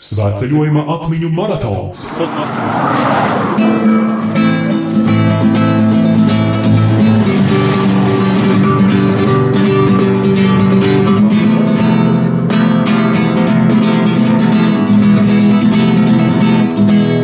Svētceļojuma 0.00 0.82
atmiņu 0.92 1.30
maratons 1.32 2.02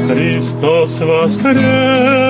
Христос 0.09 1.01
воскрес! 1.05 2.26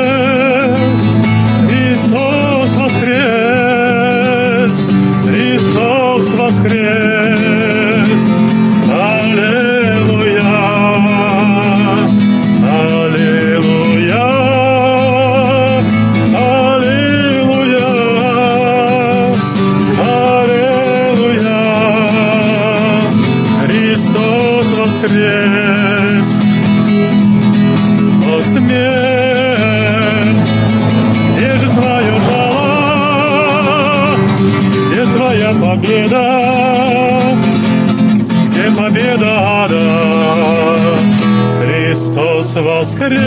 Воскрес, 42.80 43.18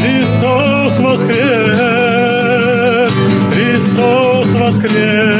Христос 0.00 0.98
воскрес, 0.98 1.38
Христос 3.52 4.52
воскрес. 4.54 5.37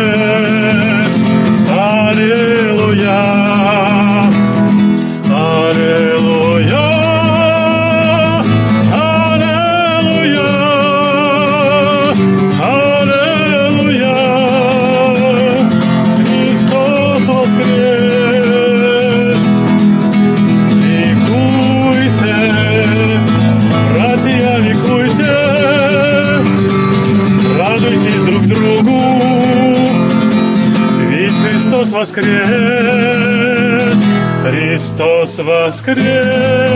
Воскрес, 32.18 33.98
Христос 34.42 35.38
воскрес, 35.38 36.67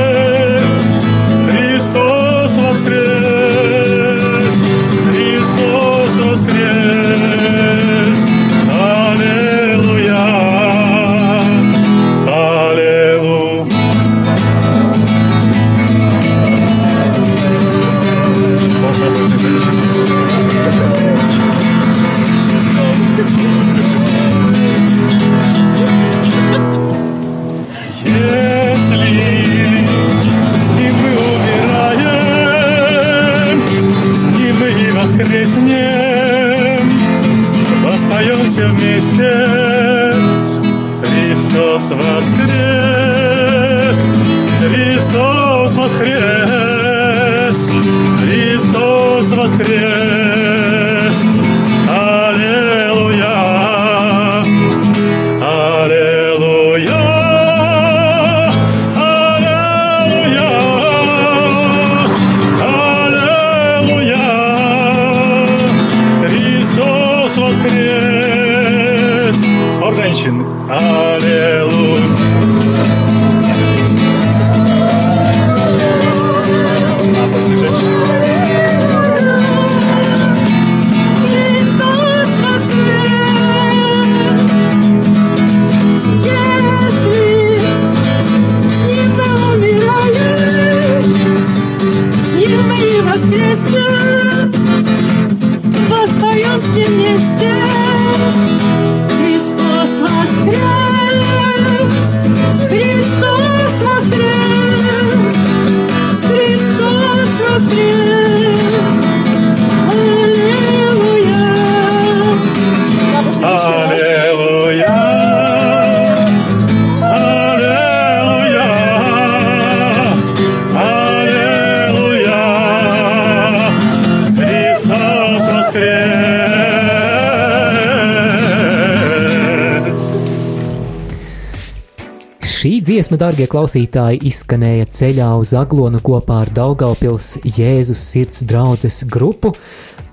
dziesma, 133.13 133.29
darbie 133.29 133.47
klausītāji, 133.47 134.23
izskanēja 134.25 134.87
ceļā 134.89 135.27
uz 135.37 135.53
Aglonu 135.53 136.01
kopā 136.01 136.47
ar 136.47 136.51
Daugaupils 136.51 137.43
Jēzus 137.45 138.01
sirds 138.01 138.43
draudzes 138.49 139.05
grupu, 139.05 139.53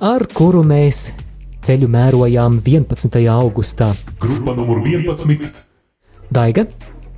ar 0.01 0.25
kuru 0.27 0.63
mēs 0.63 1.13
ceļu 1.63 1.87
mērojām 1.87 2.59
11. 2.59 3.15
augustā. 3.31 3.93
Grupa 4.19 4.55
numur 4.55 4.83
11 4.83 5.63
Daiga, 6.29 6.67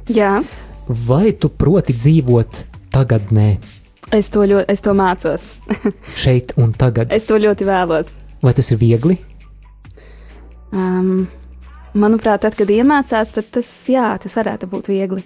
Jā, 0.08 0.44
vai 0.88 1.34
tu 1.34 1.50
proti 1.50 1.94
dzīvot 1.94 2.64
tagadnē, 2.94 3.58
es 4.14 4.30
to, 4.30 4.46
ļoti, 4.46 4.70
es 4.70 4.82
to 4.82 4.94
mācos. 4.94 5.50
šeit 6.24 6.54
un 6.58 6.74
tagad? 6.74 7.12
es 7.12 7.26
to 7.26 7.42
ļoti 7.42 7.66
vēlos. 7.66 8.16
Vai 8.42 8.54
tas 8.54 8.70
ir 8.72 8.78
viegli? 8.78 9.18
Um, 10.72 11.28
manuprāt, 11.94 12.46
tad, 12.46 12.56
kad 12.56 12.70
iemācās, 12.70 13.34
tad 13.34 13.50
tas, 13.50 13.78
jā, 13.90 14.14
tas 14.22 14.38
varētu 14.38 14.70
būt 14.70 14.94
viegli. 14.94 15.26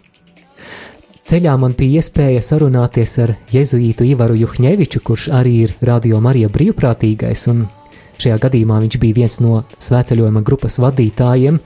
Ceļā 1.25 1.55
man 1.57 1.73
bija 1.73 2.03
iespēja 2.03 2.41
sarunāties 2.45 3.15
ar 3.23 3.31
Jēzuītu 3.49 4.05
Ivaru 4.05 4.35
Juhņeviču, 4.37 4.99
kurš 5.01 5.23
arī 5.33 5.55
ir 5.63 5.71
Radio 5.81 6.19
Marija 6.21 6.51
brīvprātīgais, 6.53 7.47
un 7.49 7.63
šajā 8.21 8.35
gadījumā 8.43 8.77
viņš 8.83 8.97
bija 9.01 9.17
viens 9.17 9.39
no 9.41 9.63
svētceļojuma 9.81 10.43
grupas 10.45 10.77
vadītājiem. 10.83 11.57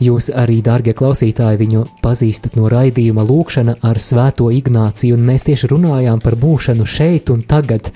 Jūs 0.00 0.30
arī, 0.36 0.62
dārgie 0.64 0.94
klausītāji, 0.96 1.58
viņu 1.60 1.82
pazīstat 2.00 2.56
no 2.56 2.70
raidījuma 2.72 3.24
Lūkšana 3.28 3.74
ar 3.84 4.00
Svēto 4.00 4.48
Ignāciju, 4.52 5.16
un 5.16 5.28
mēs 5.28 5.44
tieši 5.44 5.70
runājām 5.74 6.24
par 6.24 6.38
būšanu 6.40 6.88
šeit 6.88 7.28
un 7.32 7.44
tagad. 7.44 7.92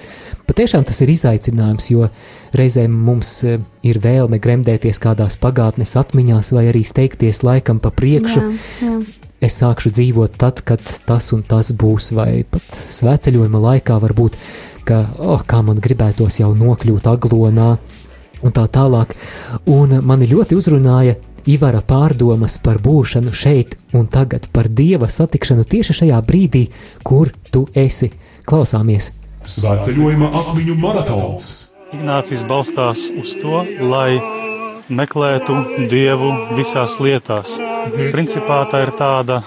Patiešām 0.49 0.85
tas 0.89 1.01
ir 1.01 1.15
izaicinājums, 1.17 1.89
jo 1.95 2.11
reizēm 2.57 2.93
mums 3.09 3.33
eh, 3.49 3.57
ir 3.89 4.01
vēlme 4.05 4.37
gremdēties 4.41 5.01
kādās 5.01 5.41
pagātnes 5.41 5.97
atmiņās 5.97 6.53
vai 6.57 6.69
arī 6.75 6.85
steigties 6.85 7.41
laikam 7.45 7.81
pa 7.81 7.89
priekšu. 7.89 8.45
Jā, 8.45 8.91
jā. 8.91 9.30
Es 9.41 9.57
sākšu 9.61 9.93
dzīvot 9.97 10.37
tad, 10.41 10.61
kad 10.67 10.83
tas 11.07 11.31
un 11.37 11.43
tas 11.47 11.73
būs, 11.77 12.13
vai 12.17 12.43
pat 12.49 12.67
svētceļojuma 12.97 13.63
laikā 13.67 13.97
varbūt, 14.03 14.37
ka, 14.89 15.03
oh, 15.19 15.43
kā 15.47 15.63
man 15.67 15.81
gribētos 15.83 16.41
jau 16.43 16.53
nokļūt 16.57 17.09
aglonā, 17.11 17.71
un 18.45 18.55
tā 18.57 18.67
tālāk. 18.73 19.17
Un 19.71 20.01
mani 20.07 20.31
ļoti 20.31 20.59
uzrunāja 20.59 21.19
Ivara 21.49 21.81
pārdomas 21.81 22.59
par 22.61 22.77
būšanu 22.85 23.33
šeit 23.33 23.79
un 23.97 24.05
tagad, 24.13 24.51
par 24.53 24.69
dieva 24.69 25.09
satikšanu 25.09 25.65
tieši 25.65 25.97
šajā 26.03 26.21
brīdī, 26.27 26.67
kur 27.03 27.33
tu 27.51 27.65
esi. 27.73 28.13
Klausāmies! 28.45 29.13
Svētceļojuma 29.41 30.29
atmiņu 30.37 30.77
maratons 30.77 31.71
Ignācijas 31.97 32.45
balstās 32.47 33.07
uz 33.19 33.33
to, 33.41 33.65
lai 33.89 34.21
meklētu 34.91 35.57
dievu 35.91 36.31
visās 36.59 36.99
lietās. 37.03 37.59
Mhm. 37.61 38.11
Principā 38.15 38.63
tā 38.71 38.85
ir 38.87 38.95
tāda 38.99 39.43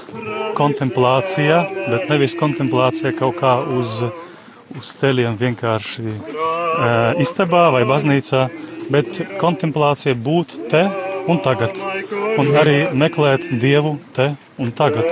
kontemplācija, 0.58 1.64
bet 1.90 2.10
nevis 2.12 2.36
kontemplācija 2.40 3.14
kaut 3.18 3.40
kā 3.42 3.56
uz, 3.78 4.02
uz 4.78 4.92
ceļiem 5.02 5.38
vienkārši 5.40 6.06
e, 6.14 6.20
istabā 7.24 7.66
vai 7.74 7.84
baznīcā, 7.90 8.46
bet 8.94 9.22
kontemplācija 9.42 10.16
būt 10.16 10.58
te 10.72 10.84
un 11.30 11.42
tagad. 11.44 11.82
Un 12.38 12.50
arī 12.58 12.78
meklēt 12.98 13.50
dievu 13.62 13.98
te 14.16 14.34
un 14.62 14.72
tagad. 14.76 15.10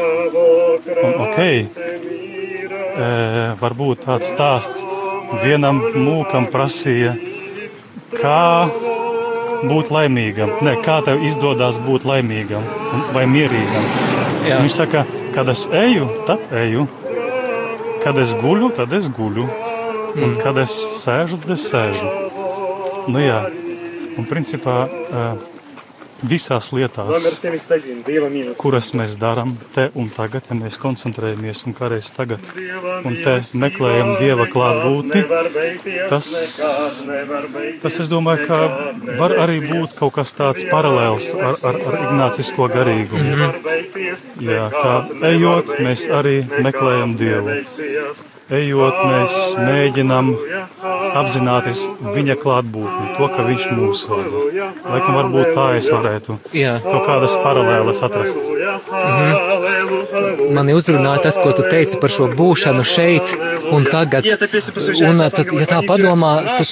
Un, 1.02 1.18
okay, 1.26 1.66
e, 1.66 3.10
varbūt 3.62 4.06
tāds 4.08 4.32
stāsts 4.34 4.86
vienam 5.44 5.80
mūkam 5.96 6.48
prasīja, 6.52 7.16
kā 8.18 8.42
būt 9.68 9.92
laimīgam. 9.94 10.56
Ne, 10.66 10.78
kā 10.86 11.00
tev 11.06 11.24
izdodas 11.26 11.80
būt 11.84 12.06
laimīgam 12.08 12.66
vai 13.16 13.28
mierīgam. 13.30 13.88
Jā. 14.48 14.62
Viņš 14.64 14.78
saka, 14.78 15.06
kad 15.36 15.50
es 15.54 15.68
eju, 15.70 16.08
tad 16.28 16.44
eju. 16.64 16.88
Kad 18.02 18.18
es 18.18 18.34
guļu, 18.42 18.72
tad 18.78 18.94
es 18.98 19.12
guļu. 19.14 19.46
Mm. 20.12 20.24
Un 20.26 20.34
kad 20.42 20.58
es 20.60 20.74
sēžu, 21.04 21.38
tad 21.44 21.54
es 21.56 21.68
sēžu. 21.70 22.10
Nu, 23.12 23.22
jā. 23.22 23.44
Un 24.20 24.28
principā 24.28 24.84
visās 26.22 26.70
lietās, 26.76 27.28
kuras 28.62 28.92
mēs 28.98 29.18
darām 29.22 29.54
te 29.76 29.88
un 29.98 30.10
tagad, 30.14 30.48
ja 30.50 30.58
mēs 30.58 30.78
koncentrējamies 30.82 31.64
un 31.68 31.76
kādreiz 31.78 32.12
tagad 32.16 32.46
un 33.08 33.18
te 33.24 33.38
meklējam 33.58 34.14
Dieva 34.22 34.48
klātbūtni, 34.52 35.24
tas, 36.12 36.30
tas, 37.84 38.00
es 38.04 38.12
domāju, 38.12 38.48
ka 38.50 38.60
var 39.22 39.36
arī 39.46 39.62
būt 39.66 39.98
kaut 40.00 40.18
kas 40.20 40.36
tāds 40.38 40.66
paralēls 40.72 41.32
ar, 41.38 41.58
ar, 41.72 41.80
ar 41.92 42.00
ignācisko 42.02 42.70
garīgumu. 42.74 43.24
Mm 43.24 43.42
-hmm. 43.42 44.52
Jā, 44.52 44.68
kā 44.74 44.94
ejot, 45.32 45.80
mēs 45.80 46.08
arī 46.10 46.38
meklējam 46.62 47.18
Dievu 47.18 47.62
ejot, 48.52 48.98
mēs 49.08 49.36
mēģinām 49.60 50.32
apzināties 51.18 51.84
viņa 52.16 52.36
klātbūtni, 52.42 53.06
to, 53.18 53.28
ka 53.36 53.46
viņš 53.48 53.68
mūs 53.78 54.04
vada. 54.10 54.44
Laikam, 54.92 55.18
varbūt 55.20 55.54
tā 55.58 55.68
es 55.80 55.90
varētu 55.92 56.38
Jā. 56.56 56.78
kaut 56.84 57.06
kādas 57.10 57.38
paralēlas 57.44 58.02
atrast. 58.08 58.42
Mhm. 58.92 59.52
Mani 60.56 60.74
uzrunāja 60.76 61.24
tas, 61.28 61.38
ko 61.42 61.52
tu 61.56 61.64
teici 61.68 62.00
par 62.02 62.12
šo 62.14 62.28
būšanu 62.36 62.84
šeit 62.88 63.36
un 63.72 63.86
tagad. 63.86 64.28
Un 65.08 65.24
tad, 65.30 65.48
ja 65.60 65.70
tā 65.70 65.80
padomā, 65.88 66.34
tad 66.58 66.68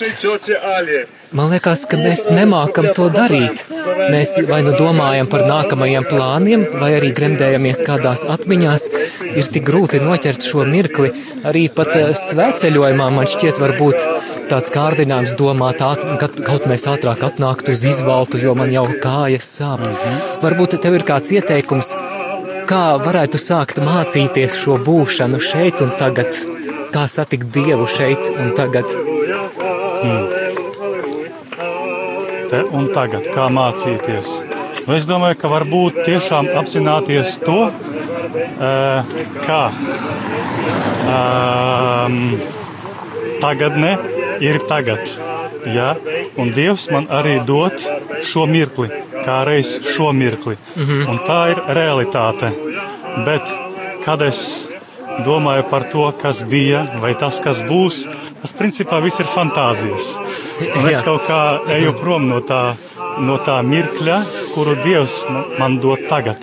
Man 1.30 1.52
liekas, 1.54 1.84
ka 1.86 1.98
mēs 2.00 2.24
nemākam 2.34 2.88
to 2.98 3.06
darīt. 3.14 3.62
Mēs 4.10 4.32
vai 4.50 4.64
nu 4.66 4.72
domājam 4.74 5.28
par 5.30 5.44
nākamajiem 5.46 6.08
plāniem, 6.10 6.64
vai 6.82 6.96
arī 6.98 7.12
gremdējamies 7.14 7.84
kādās 7.86 8.24
atmiņās. 8.34 8.88
Ir 9.30 9.50
tik 9.54 9.68
grūti 9.68 10.02
noķert 10.02 10.48
šo 10.50 10.66
mirkli. 10.66 11.12
Arī 11.46 11.68
pat 11.76 11.94
svētceļojumā 12.18 13.12
man 13.14 13.30
šķiet, 13.30 13.62
varbūt 13.62 14.08
tāds 14.52 14.74
kārdinājums 14.74 15.36
domāt, 15.40 15.84
ka 16.22 16.30
kaut 16.42 16.68
mēs 16.70 16.88
ātrāk 16.92 17.24
atnāktu 17.30 17.76
uz 17.76 17.86
izvaltu, 17.92 18.42
jo 18.42 18.56
man 18.58 18.74
jau 18.74 18.88
kājas 19.04 19.50
sāp. 19.60 19.86
Varbūt 20.44 20.80
tev 20.84 21.00
ir 21.00 21.06
kāds 21.08 21.34
ieteikums, 21.36 21.94
kā 22.70 22.84
varētu 23.02 23.42
sākt 23.42 23.82
mācīties 23.84 24.58
šo 24.60 24.80
būšanu 24.86 25.40
šeit 25.42 25.86
un 25.86 25.96
tagad, 26.02 26.36
kā 26.94 27.08
satikt 27.10 27.54
Dievu 27.56 27.88
šeit 27.90 28.34
un 28.36 28.54
tagad. 28.58 28.98
Hmm 30.00 30.40
te 32.50 32.62
un 32.74 32.88
tagad, 32.94 33.30
kā 33.34 33.48
mācīties. 33.54 34.30
Nu, 34.88 34.96
es 34.98 35.06
domāju, 35.10 35.38
ka 35.42 35.52
varbūt 35.52 36.02
tiešām 36.08 36.50
apzināties 36.60 37.36
to, 37.46 37.60
kā 39.46 39.60
um, 41.14 42.18
tagadne 43.44 43.92
ir 44.40 44.60
tagad. 44.68 45.00
Ja? 45.66 45.94
Un 46.40 46.52
Dievs 46.56 46.90
man 46.94 47.08
arī 47.12 47.40
dod 47.46 47.76
šo 48.26 48.46
mirkli, 48.50 48.90
kā 49.26 49.42
reiz 49.48 49.76
šo 49.96 50.12
mirkli. 50.14 50.58
Mm 50.76 50.86
-hmm. 50.86 51.10
Un 51.10 51.18
tā 51.28 51.42
ir 51.52 51.62
realitāte. 51.76 52.52
Bet, 53.26 53.42
kad 54.06 54.22
es 54.22 54.70
domāju 55.26 55.64
par 55.70 55.84
to, 55.92 56.12
kas 56.22 56.44
bija 56.44 56.86
vai 57.02 57.14
tas, 57.20 57.40
kas 57.44 57.62
būs, 57.62 58.08
tas 58.42 58.56
principā 58.56 59.02
viss 59.04 59.20
ir 59.20 59.26
fantāzijas. 59.26 60.16
Un 60.76 60.90
es 60.90 61.02
kaut 61.02 61.28
kā 61.28 61.60
eju 61.78 61.94
prom 61.94 62.30
no 62.30 62.40
tā, 62.40 62.76
no 63.20 63.38
tā 63.38 63.60
mirkļa, 63.64 64.24
kuru 64.54 64.76
Dievs 64.84 65.26
man 65.60 65.80
dod 65.80 66.00
tagad. 66.10 66.38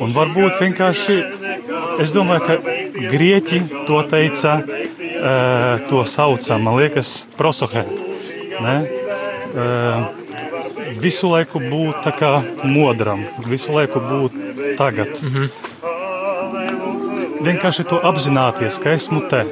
Un 0.00 0.12
varbūt 0.14 0.60
vienkārši 0.60 1.16
es 2.02 2.12
domāju, 2.14 2.44
ka 2.46 3.08
grieķi 3.12 3.62
to 3.86 4.02
teica, 4.10 4.58
to 5.90 6.04
sauca, 6.06 6.58
man 6.62 6.78
liekas, 6.78 7.26
prosohe. 7.38 7.84
Ne? 8.62 8.76
Visu 10.98 11.30
laiku 11.30 11.62
būt 11.62 12.04
tā 12.06 12.12
kā 12.18 12.32
modram, 12.64 13.24
visu 13.46 13.74
laiku 13.74 14.02
būt 14.02 14.38
tagad. 14.78 15.14
Mm 15.22 15.34
-hmm 15.34 15.68
vienkārši 17.44 17.86
to 17.88 17.98
apzināties, 18.04 18.78
ka 18.82 18.92
esmu 18.96 19.22
te. 19.30 19.44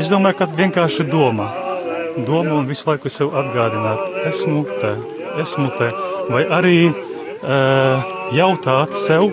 Es 0.00 0.10
domāju, 0.10 0.40
ka 0.40 0.48
vienkārši 0.56 1.06
doma, 1.10 1.48
doma 2.26 2.58
un 2.58 2.68
visu 2.68 2.88
laiku 2.90 3.12
sev 3.12 3.34
atgādināt, 3.38 4.02
esmu 4.30 4.64
te, 4.80 4.92
esmu 5.42 5.68
te. 5.78 5.90
Vai 6.32 6.42
arī 6.58 6.76
uh, 6.90 8.12
jautāt 8.34 8.96
sev, 8.98 9.30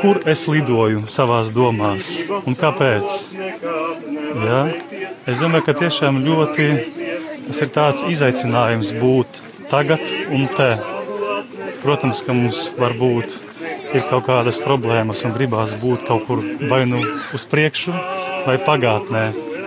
kur 0.00 0.20
es 0.30 0.46
lidoju 0.48 1.04
savās 1.10 1.52
domās 1.54 2.10
un 2.44 2.56
kāpēc. 2.58 3.18
Ja? 4.44 4.62
Es 5.28 5.42
domāju, 5.42 5.66
ka 5.68 5.76
tiešām 5.82 6.22
ļoti 6.24 6.68
tas 7.50 7.60
ir 7.64 7.70
tāds 7.74 8.00
izaicinājums 8.06 8.92
būt 9.00 9.42
tagad 9.70 10.02
un 10.30 10.48
te. 10.56 10.70
Protams, 11.80 12.20
ka 12.22 12.36
mums 12.36 12.66
var 12.78 12.92
būt 12.98 13.38
kaut 14.10 14.26
kādas 14.28 14.60
problēmas 14.62 15.24
un 15.26 15.34
gribās 15.34 15.72
būt 15.80 16.04
kaut 16.06 16.26
kur 16.28 16.42
vai 16.70 16.84
nu 16.86 17.00
uz 17.34 17.46
priekšu, 17.50 17.94
vai 18.46 18.56
pagātnē. 18.62 19.24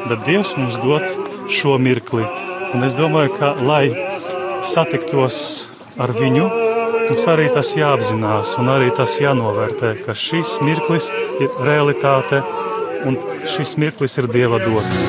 Bet 0.07 0.23
Dievs 0.27 0.53
mums 0.59 0.79
dod 0.83 1.03
šo 1.51 1.75
mirkli. 1.81 2.23
Un 2.73 2.87
es 2.87 2.95
domāju, 2.95 3.33
ka, 3.35 3.51
lai 3.59 3.91
satiktos 4.63 5.39
ar 5.99 6.13
viņu, 6.15 6.47
mums 7.13 7.27
arī 7.29 7.43
tas 7.53 7.67
jāapzinās 7.77 8.55
un 8.57 8.71
arī 8.73 8.87
tas 8.97 9.11
jānovērtē, 9.21 9.91
ka 10.01 10.15
šis 10.17 10.55
mirklis 10.65 11.11
ir 11.43 11.51
realitāte 11.61 12.39
un 13.05 13.19
šis 13.53 13.75
mirklis 13.77 14.17
ir 14.17 14.25
Dieva 14.33 14.57
dots. 14.63 15.03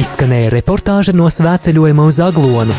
Izskanēja 0.00 0.54
reportāža 0.54 1.12
no 1.12 1.28
svētceļojuma 1.28 2.08
uz 2.08 2.22
Aglonu. 2.24 2.78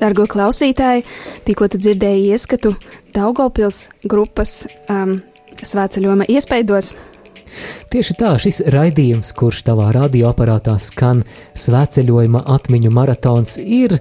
Dargo 0.00 0.24
klausītāji, 0.24 1.04
tikko 1.44 1.68
dzirdēju 1.76 2.32
ieskatu 2.32 2.72
Daugopils 3.14 3.88
grupas 4.06 4.64
um, 4.90 5.18
svētceļojuma 5.60 6.28
iespaidos. 6.30 6.92
Tieši 7.90 8.14
tā, 8.14 8.36
šis 8.38 8.60
raidījums, 8.70 9.32
kurš 9.34 9.64
tavā 9.66 9.88
radioaparātā 9.96 10.76
skan 10.78 11.24
svētceļojuma 11.58 12.44
atmiņu 12.54 12.92
maratons, 12.94 13.58
ir 13.58 13.96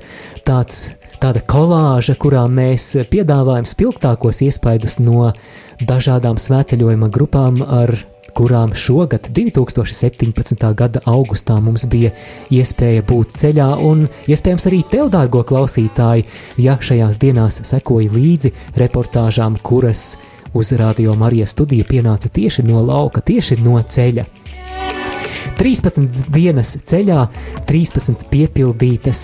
tāds, 0.45 0.91
tāda 1.17 1.41
kolāža, 1.41 2.13
kurā 2.21 2.45
mēs 2.51 2.91
piedāvājam 3.09 3.65
spilgtākos 3.65 4.43
iespaidus 4.45 4.99
no 5.01 5.31
dažādām 5.81 6.37
svētceļojuma 6.37 7.09
grupām 7.13 7.63
ar 7.65 7.95
kurām 8.35 8.73
šogad, 8.75 9.29
2017. 9.35 10.65
gada 10.77 11.01
augustā, 11.09 11.59
mums 11.61 11.85
bija 11.89 12.11
iespēja 12.53 13.03
būt 13.07 13.35
ceļā, 13.41 13.69
un 13.85 14.07
iespējams 14.29 14.67
arī 14.69 14.81
tev, 14.91 15.11
dārgo 15.13 15.43
klausītāji, 15.47 16.25
ja 16.61 16.77
šajās 16.81 17.19
dienās 17.21 17.61
sekoja 17.69 18.11
līdzi 18.13 18.53
reportāžām, 18.79 19.59
kuras 19.63 20.17
uz 20.53 20.71
Radio 20.79 21.13
Marijas 21.19 21.53
studiju 21.55 21.85
pienāca 21.89 22.29
tieši 22.33 22.65
no 22.65 22.81
lauka, 22.85 23.21
tieši 23.21 23.59
no 23.63 23.77
ceļa. 23.81 24.25
13 25.59 26.31
dienas 26.31 26.77
ceļā, 26.87 27.25
13 27.67 28.29
piepildītas 28.31 29.23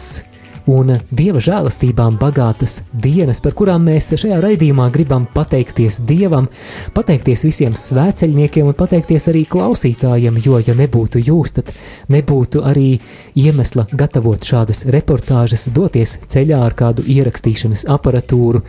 un 0.72 0.96
dieva 1.14 1.42
žēlastībām 1.44 2.18
bagātas 2.20 2.80
dienas, 2.92 3.42
par 3.44 3.54
kurām 3.58 3.86
mēs 3.90 4.12
šajā 4.18 4.40
raidījumā 4.44 4.88
gribam 4.94 5.28
pateikties 5.34 6.00
Dievam, 6.10 6.48
pateikties 6.96 7.46
visiem 7.48 7.76
svēceļniekiem 7.78 8.72
un 8.72 8.78
pateikties 8.78 9.30
arī 9.32 9.46
klausītājiem, 9.50 10.40
jo, 10.46 10.60
ja 10.66 10.76
nebūtu 10.78 11.22
jūs, 11.26 11.56
tad 11.60 11.72
nebūtu 12.14 12.64
arī 12.66 12.96
iemesla 13.38 13.88
gatavot 13.94 14.46
šādas 14.46 14.86
reportāžas, 14.94 15.68
doties 15.76 16.20
ceļā 16.32 16.62
ar 16.66 16.78
kādu 16.78 17.06
ierakstīšanas 17.06 17.86
aparatūru. 17.96 18.64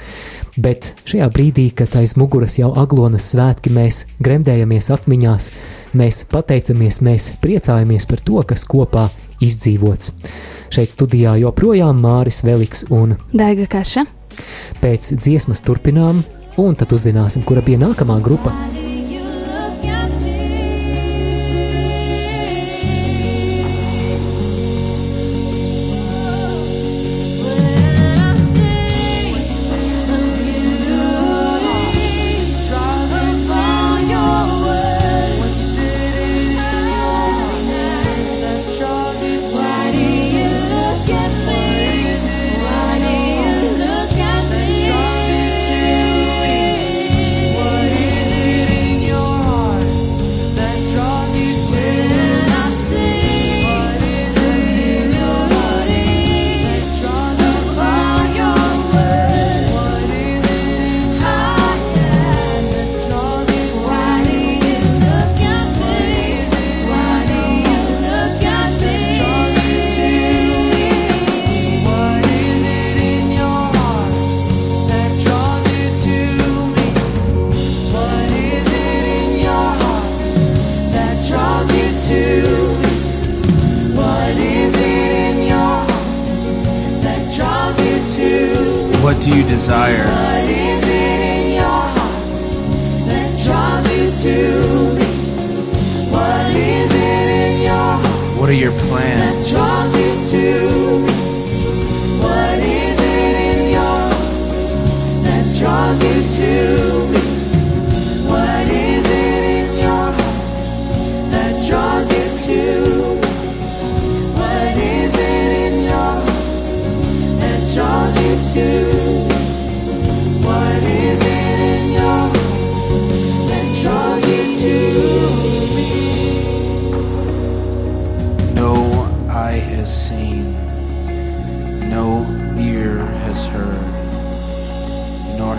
Bet 0.57 0.95
šajā 1.05 1.29
brīdī, 1.33 1.69
kad 1.77 1.93
aiz 2.01 2.15
muguras 2.17 2.57
jau 2.57 2.71
aglonas 2.81 3.29
svētki, 3.33 3.73
mēs 3.77 4.07
gremdējamies 4.25 4.89
atmiņās, 4.95 5.51
mēs 6.01 6.23
pateicamies, 6.33 7.03
mēs 7.05 7.31
priecājamies 7.43 8.09
par 8.09 8.25
to, 8.25 8.41
kas 8.49 8.65
kopā 8.69 9.09
izdzīvots. 9.45 10.15
Šeit 10.75 10.93
studijā 10.93 11.37
joprojām 11.41 12.01
Māris 12.03 12.43
Veliks 12.47 12.87
un 12.91 13.17
Daiga 13.33 13.67
Kaša. 13.71 14.07
pēc 14.83 15.13
dziesmas 15.17 15.63
turpinām, 15.65 16.23
un 16.61 16.75
tad 16.75 16.93
uzzināsim, 16.93 17.45
kura 17.45 17.63
bija 17.65 17.79
nākamā 17.79 18.21
grupa. 18.23 18.53
What 18.53 18.96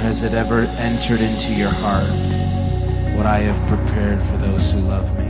has 0.08 0.24
it 0.24 0.34
ever 0.34 0.62
entered 0.80 1.20
into 1.20 1.54
your 1.54 1.70
heart 1.70 2.08
what 3.18 3.26
I 3.26 3.40
have 3.40 3.68
prepared 3.68 4.24
for 4.24 4.38
those 4.38 4.72
who 4.72 4.80
love 4.80 5.06
me. 5.20 5.27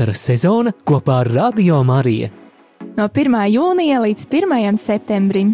Vasaras 0.00 0.22
sezona 0.24 0.70
kopā 0.88 1.18
ar 1.20 1.28
Radio 1.28 1.82
Mariju. 1.84 2.30
No 2.96 3.04
1. 3.12 3.34
jūnija 3.52 3.98
līdz 4.00 4.22
1. 4.32 4.78
septembrim. 4.80 5.50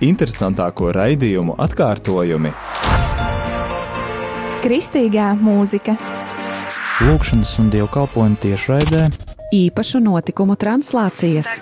Interesantāko 0.00 0.88
raidījumu 0.96 1.58
atkārtojumi 1.66 2.54
Kristīgā 4.64 5.28
mūzika, 5.36 5.98
Lūkšanas 7.04 7.52
un 7.60 7.68
dievkalpojumu 7.76 8.40
tiešraidē, 8.48 9.04
īpašu 9.52 10.00
notikumu 10.00 10.56
translācijas. 10.56 11.58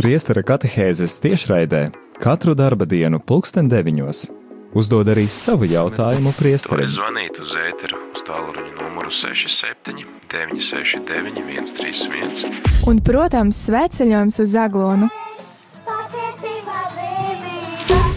Priestera 0.00 0.48
katehēzes 0.48 1.20
tiešraidē 1.28 1.90
katru 2.24 2.56
darba 2.56 2.88
dienu, 2.88 3.20
pulksten 3.20 3.68
deviņos. 3.68 4.39
Uzdod 4.70 5.08
arī 5.10 5.24
savu 5.26 5.66
jautājumu 5.66 6.30
priesterim. 6.38 6.86
Zvanīt 6.86 7.40
uz 7.42 7.56
ēteru 7.58 7.98
uz 8.14 8.22
tālruņa 8.22 8.76
numuru 8.78 9.10
67 9.10 10.04
969 10.30 11.72
131. 11.74 12.60
un, 12.86 13.00
protams, 13.02 13.58
svētceļojums 13.66 14.38
uz 14.44 14.54
Zaglonu. 14.54 15.10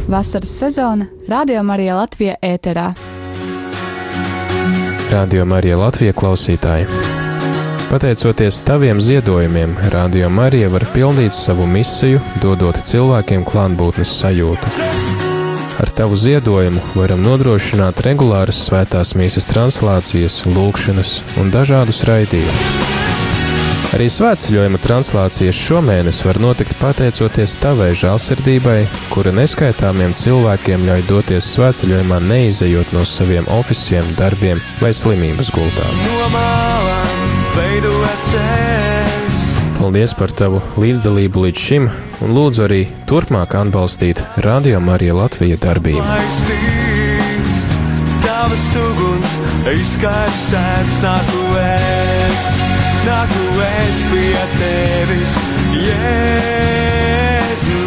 Vasaras 0.08 0.54
sezona 0.60 1.08
Radio 1.32 1.64
Marija 1.66 1.96
Latvija 1.98 2.38
ēterā. 2.44 2.92
Radio 5.10 5.46
Marija 5.50 5.78
Latvija 5.82 6.14
klausītāji. 6.14 6.86
Pateicoties 7.90 8.62
taviem 8.66 9.02
ziedojumiem, 9.02 9.74
Radio 9.94 10.30
Marija 10.30 10.70
var 10.74 10.86
pildīt 10.94 11.34
savu 11.34 11.66
misiju, 11.70 12.22
dodot 12.42 12.78
cilvēkiem 12.90 13.46
klātbūtnes 13.46 14.14
sajūtu. 14.22 14.93
Ar 15.82 15.90
tavu 15.90 16.16
ziedojumu 16.20 16.82
varam 16.94 17.24
nodrošināt 17.26 18.04
regulāras 18.06 18.60
svētās 18.68 19.16
mīsas 19.18 19.48
translācijas, 19.50 20.44
lūkšanas 20.46 21.16
un 21.42 21.50
dažādus 21.54 22.04
raidījumus. 22.10 23.02
Arī 23.94 24.08
svētceļojuma 24.10 24.80
translācijas 24.82 25.58
šomēnes 25.68 26.24
var 26.26 26.40
notikt 26.42 26.74
pateicoties 26.80 27.54
tavai 27.62 27.92
žēlsirdībai, 27.98 28.80
kura 29.14 29.34
neskaitāmiem 29.38 30.16
cilvēkiem 30.18 30.88
ļauj 30.90 31.06
doties 31.10 31.52
svētceļojumā 31.54 32.18
neizejot 32.26 32.96
no 32.98 33.06
saviem 33.06 33.46
oficiāliem 33.54 34.16
darbiem 34.18 34.64
vai 34.82 34.96
slimības 34.98 35.54
gultām. 35.54 36.02
No 36.08 36.32
malām. 36.34 36.74
Paldies 39.84 40.14
par 40.16 40.32
tavu 40.32 40.62
līdzdalību 40.80 41.42
līdz 41.44 41.60
šim, 41.60 41.90
un 42.24 42.30
lūdzu 42.32 42.62
arī 42.64 42.78
turpmāk 43.10 43.52
atbalstīt 43.60 44.22
Radio 44.46 44.80
Marija 44.80 45.18
Latvija 45.18 45.58
darbību. 45.60 46.00
Aiztīts, 46.14 47.58
tavas 48.24 48.64
uguns, 48.80 49.36
izskaidrs 49.74 50.46
sēns 50.54 50.96
nāku 51.04 51.44
es. 51.66 52.48
nāku 53.10 53.44
es 53.68 54.02
pie 54.14 54.48
tevis, 54.56 55.38
Jēzu. 55.84 57.84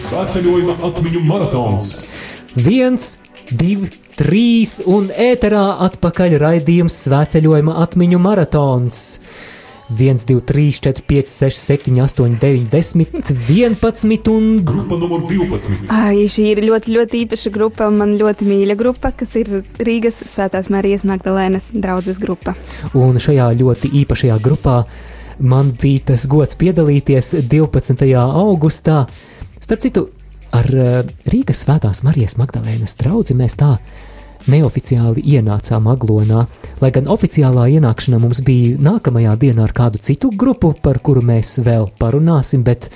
Svētceļojuma 0.00 0.80
atmiņu 0.88 1.26
maratons. 1.28 1.94
Viens, 2.56 3.18
divi, 3.52 3.92
trīs 4.16 4.78
un 4.88 5.12
ēterā 5.12 5.74
atpakaļ 5.92 6.40
raidījums 6.48 7.02
Svētceļojuma 7.04 7.82
atmiņu 7.84 8.28
maratons. 8.32 9.10
1, 9.90 10.24
2, 10.24 10.40
3, 10.40 10.72
4, 10.80 11.02
5, 11.06 11.28
6, 11.28 11.58
7, 11.58 12.00
8, 12.00 12.38
9, 12.40 12.68
10, 12.70 13.06
11 13.48 14.28
un 14.32 14.64
grupa 14.64 14.96
numur 14.96 15.26
12. 15.28 15.90
Ai, 15.92 16.24
šī 16.30 16.46
ir 16.54 16.62
ļoti, 16.64 16.94
ļoti 16.96 17.20
īpaša 17.24 17.52
grupa, 17.52 17.88
un 17.90 18.00
man 18.00 18.14
ļoti 18.20 18.48
mīļa 18.48 18.78
grupa, 18.80 19.12
kas 19.12 19.36
ir 19.40 19.50
Rīgas 19.84 20.22
Svētās 20.30 20.70
Marijas 20.72 21.04
Magdalēnas 21.04 21.72
draudzes 21.76 22.20
grupa. 22.22 22.56
Un 22.96 23.20
šajā 23.20 23.50
ļoti 23.60 23.92
īpašajā 24.04 24.40
grupā 24.44 24.80
man 25.38 25.74
bija 25.80 26.10
tas 26.12 26.26
gods 26.30 26.56
piedalīties 26.56 27.34
12. 27.50 28.08
augustā. 28.24 29.04
Starp 29.60 29.84
citu, 29.84 30.08
ar 30.54 30.70
eh, 30.72 30.98
Rīgas 31.28 31.64
Svētās 31.64 32.04
Marijas 32.06 32.38
Magdalēnas 32.40 32.96
draugu 33.00 33.36
mēs 33.36 33.58
tā 33.60 33.74
neoficiāli 34.50 35.24
ienācām 35.34 35.88
Aglonā, 35.92 36.44
lai 36.82 36.90
gan 36.94 37.08
oficiālā 37.10 37.66
ienākšana 37.76 38.20
mums 38.22 38.42
bija 38.44 38.78
nākamajā 38.82 39.34
dienā 39.40 39.64
ar 39.66 39.74
kādu 39.76 40.00
citu 40.04 40.30
grupu, 40.36 40.74
par 40.82 41.00
kuru 41.04 41.22
mēs 41.24 41.56
vēl 41.64 41.88
parunāsim, 42.00 42.64
bet, 42.66 42.90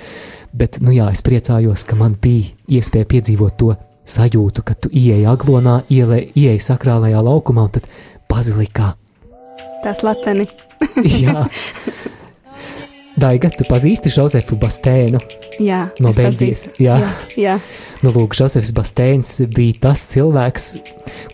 bet 0.53 0.79
nu 0.83 0.93
jā, 0.95 1.09
es 1.13 1.23
priecājos, 1.25 1.85
ka 1.87 1.97
man 1.99 2.17
bija 2.21 2.51
iespēja 2.79 3.09
piedzīvot 3.15 3.57
to 3.59 3.73
sajūtu, 4.09 4.65
ka 4.65 4.75
tu 4.75 4.91
ieej 4.93 5.27
Aglonā, 5.29 5.81
ielē, 5.89 6.23
ieej 6.35 6.61
sakrālajā 6.65 7.23
laukumā 7.25 7.67
un 7.69 7.75
tad 7.77 7.89
bazilikā. 8.29 8.93
Tā 9.83 9.95
slepeni. 9.95 10.49
Jā. 11.21 11.45
Daiga, 13.19 13.49
tu 13.51 13.65
pazīsti 13.67 14.11
Josefu 14.13 14.55
Bastēnu 14.59 15.19
Jā, 15.59 15.81
no 15.99 16.11
Beļģijas. 16.15 16.61
Jā. 16.79 16.95
jā, 17.01 17.09
jā. 17.39 17.55
Nu, 18.03 18.13
lūk, 18.15 18.37
Josefs 18.39 18.71
Bastēns 18.75 19.33
bija 19.55 19.81
tas 19.89 20.05
cilvēks, 20.13 20.67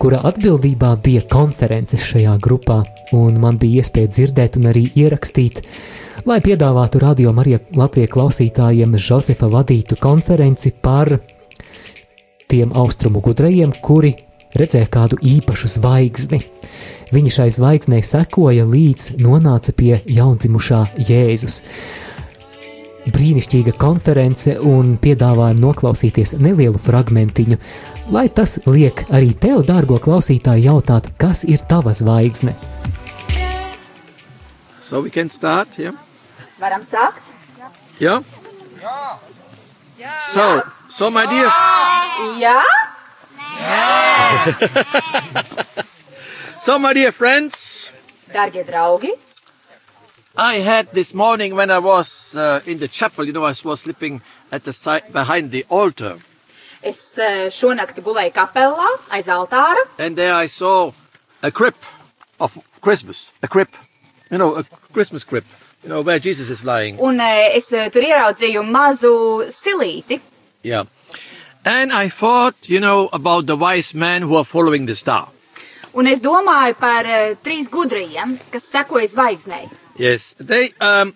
kura 0.02 0.24
atbildībā 0.26 0.96
bija 1.06 1.22
konferences 1.30 2.02
šajā 2.10 2.34
grupā, 2.42 2.80
un 3.14 3.38
man 3.44 3.60
bija 3.62 3.84
iespēja 3.84 4.14
dzirdēt 4.16 4.58
un 4.58 4.72
arī 4.72 4.88
ierakstīt, 4.98 5.62
lai 6.26 6.40
piedāvātu 6.42 7.04
radio 7.04 7.34
Marija 7.38 7.62
Latvijas 7.78 8.14
klausītājiem 8.16 8.98
Josefa 8.98 9.52
vadītu 9.54 10.00
konferenci 10.02 10.74
par 10.74 11.20
tiem 12.50 12.74
austrumu 12.74 13.22
gudrajiem, 13.26 13.78
kuri 13.82 14.16
redzēja 14.56 14.90
kādu 14.90 15.20
īpašu 15.22 15.70
zvaigzni. 15.78 16.42
Viņi 17.14 17.32
šai 17.38 17.52
zvaigznei 17.54 18.02
sekoja 18.06 18.66
līdz 18.66 19.20
nonāca 19.22 19.74
pie 19.78 20.00
jaundzimušā 20.10 20.82
Jēzus 21.06 21.62
brīnišķīga 23.14 23.76
konference 23.78 24.56
un 24.66 24.96
piedāvājam 25.02 25.60
noklausīties 25.62 26.36
nelielu 26.42 26.80
fragmentiņu, 26.82 27.58
lai 28.16 28.26
tas 28.34 28.58
liek 28.66 29.06
arī 29.14 29.34
tev, 29.38 29.62
dārgo 29.68 30.00
klausītāju, 30.02 30.66
jautāt, 30.72 31.12
kas 31.22 31.44
ir 31.46 31.62
tava 31.70 31.94
zvaigzne. 31.94 32.56
So 34.82 35.02
we 35.02 35.10
can 35.10 35.30
start, 35.30 35.78
yeah? 35.78 35.94
Varam 36.62 36.82
sākt? 36.86 37.22
Yeah? 38.00 38.22
So, 40.34 40.62
so 40.90 41.10
my 41.10 41.26
dear, 41.26 41.50
Jā? 42.42 42.62
so 46.66 46.80
my 46.80 46.94
dear 46.94 47.12
friends, 47.12 47.92
Darbie 48.34 48.64
draugi, 48.64 49.12
I 50.36 50.56
had 50.56 50.92
this 50.94 51.14
morning 51.14 51.54
when 51.54 51.70
I 51.70 51.78
was 51.78 52.36
uh, 52.36 52.62
in 52.66 52.80
the 52.80 52.88
chapel, 52.88 53.24
you 53.24 53.34
know, 53.34 53.44
I 53.44 53.54
was 53.64 53.82
sleeping 53.82 54.22
at 54.52 54.64
the 54.64 54.74
side 54.74 55.14
behind 55.14 55.52
the 55.52 55.64
altar, 55.70 56.18
es 56.82 57.18
eh, 57.22 57.52
šonakt 57.54 58.02
gulēju 58.02 58.34
kapelā 58.34 58.88
aiz 59.14 59.30
altāra, 59.30 59.84
and 60.00 60.18
there 60.18 60.34
I 60.34 60.48
saw 60.48 60.92
a 61.44 61.52
crib 61.52 61.76
of 62.40 62.58
Christmas, 62.82 63.32
a 63.44 63.48
crib, 63.48 63.70
you 64.32 64.40
know, 64.40 64.56
a 64.56 64.64
Christmas 64.92 65.24
crib, 65.24 65.46
you 65.84 65.90
know, 65.90 66.02
where 66.02 66.18
Jesus 66.18 66.50
is 66.50 66.66
lying. 66.66 66.98
un 67.00 67.20
eh, 67.20 67.54
es 67.54 67.72
eh, 67.74 67.92
tur 67.94 68.02
ieraudzīju 68.02 68.66
mazu 68.66 69.14
silīti. 69.54 70.20
Yeah. 70.64 70.86
And 71.64 71.92
I 71.92 72.10
thought, 72.10 72.70
you 72.70 72.80
know, 72.80 73.10
about 73.14 73.46
the 73.46 73.56
wise 73.56 73.94
men 73.94 74.24
who 74.24 74.36
are 74.36 74.46
following 74.46 74.88
the 74.88 74.96
star. 74.96 75.30
Un 75.96 76.08
es 76.12 76.20
domāju 76.24 76.76
par 76.80 77.08
uh, 77.08 77.36
trīs 77.44 77.70
gudrajiem, 77.72 78.36
kas 78.52 78.66
sekoja 78.68 79.08
zvaigznei. 79.08 79.70
Yes, 79.98 80.34
they. 80.40 80.74
Um, 80.84 81.14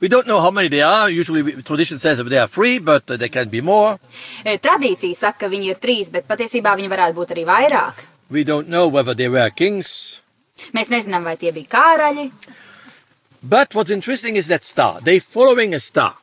we 0.00 0.08
don't 0.08 0.26
know 0.26 0.40
how 0.40 0.50
many 0.50 0.68
they 0.72 0.80
are. 0.82 1.10
Usually, 1.10 1.42
we- 1.42 1.56
tradition 1.62 1.98
says 1.98 2.16
that 2.18 2.28
they 2.30 2.38
are 2.38 2.48
three, 2.48 2.78
but 2.78 3.04
uh, 3.10 3.16
there 3.18 3.28
can 3.28 3.50
be 3.52 3.60
more. 3.60 3.98
Eh, 4.44 4.56
Tradīcija 4.64 5.14
saka, 5.14 5.44
ka 5.44 5.52
viņi 5.52 5.74
ir 5.74 5.82
trīs, 5.82 6.08
bet 6.10 6.24
patiesībā 6.30 6.72
viņi 6.80 6.88
varētu 6.88 7.18
būt 7.20 7.34
arī 7.36 7.44
vairāk. 7.44 8.00
We 8.30 8.44
don't 8.44 8.68
know 8.68 8.88
whether 8.88 9.14
they 9.14 9.28
were 9.28 9.50
kings. 9.50 10.22
Mēs 10.72 10.88
nezinām, 10.90 11.24
vai 11.28 11.36
tie 11.36 11.52
bija 11.52 11.68
karaļi, 11.76 12.30
But 13.42 13.72
what's 13.74 13.90
interesting 13.90 14.34
is 14.36 14.48
that 14.48 14.64
star. 14.64 15.00
They 15.00 15.20
following 15.20 15.72
a 15.74 15.78
star. 15.80 16.16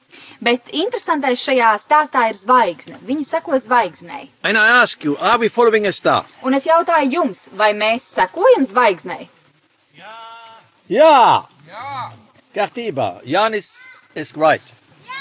Bet 0.46 0.70
interesantais 0.72 1.42
šajā 1.42 1.72
stāstā 1.82 2.28
ir 2.30 2.38
zvaigzne. 2.38 3.00
Viņi 3.06 3.26
seko 3.26 3.58
zvaigznei. 3.62 4.30
And 4.44 4.58
I 4.58 4.82
ask 4.82 5.04
you, 5.04 5.18
are 5.18 5.40
we 5.42 5.50
following 5.50 5.88
a 5.88 5.92
star? 5.92 6.26
Un 6.46 6.54
es 6.54 6.68
jautāju 6.70 7.12
jums, 7.18 7.48
vai 7.54 7.74
mēs 7.74 8.06
sekojam 8.16 8.66
zvaigznei? 8.68 9.28
Yeah. 10.88 11.50
Kārtībā. 12.54 13.26
Jānis 13.26 13.80
is 14.16 14.36
right. 14.38 14.62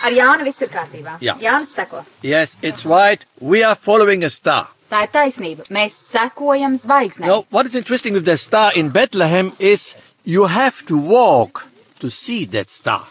Ar 0.04 0.12
Jānu 0.12 0.44
viss 0.44 0.60
ir 0.60 0.68
kārtībā. 0.68 1.16
Jā. 1.24 1.38
Jānis 1.40 1.72
seko. 1.72 2.04
Yes, 2.22 2.58
it's 2.60 2.84
right. 2.84 3.24
We 3.40 3.64
are 3.64 3.74
following 3.74 4.24
a 4.24 4.30
star. 4.30 4.68
Tā 4.92 5.06
ir 5.06 5.12
taisnība. 5.14 5.64
Mēs 5.72 5.96
sekojam 6.12 6.76
zvaigznei. 6.76 7.26
Now, 7.26 7.46
what 7.50 7.66
is 7.66 7.74
interesting 7.74 8.12
with 8.12 8.26
the 8.26 8.36
star 8.36 8.72
in 8.76 8.90
Bethlehem 8.90 9.52
is 9.58 9.94
you 10.24 10.46
have 10.46 10.84
to 10.86 10.98
walk 10.98 11.66
to 12.00 12.10
see 12.10 12.44
that 12.52 12.68
star. 12.68 13.08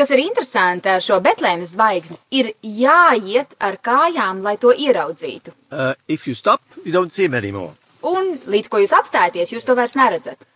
Kas 0.00 0.08
ir 0.14 0.20
interesanti 0.22 0.88
ar 0.88 1.02
šo 1.04 1.18
Betlēmas 1.20 1.74
zvaigzni, 1.74 2.14
ir 2.32 2.46
jāiet 2.64 3.50
ar 3.60 3.74
kājām, 3.84 4.38
lai 4.40 4.54
to 4.56 4.70
ieraudzītu. 4.72 5.52
Uh, 5.68 5.92
if 6.08 6.24
you 6.24 6.32
stop, 6.32 6.62
you. 6.86 7.66
Un 8.08 8.30
līdz 8.48 8.70
ko 8.72 8.78
jūs 8.80 8.94
apstājaties, 8.96 9.50
jūs 9.52 9.66
to 9.68 9.74
vairs 9.76 9.92
neredzat. 10.00 10.46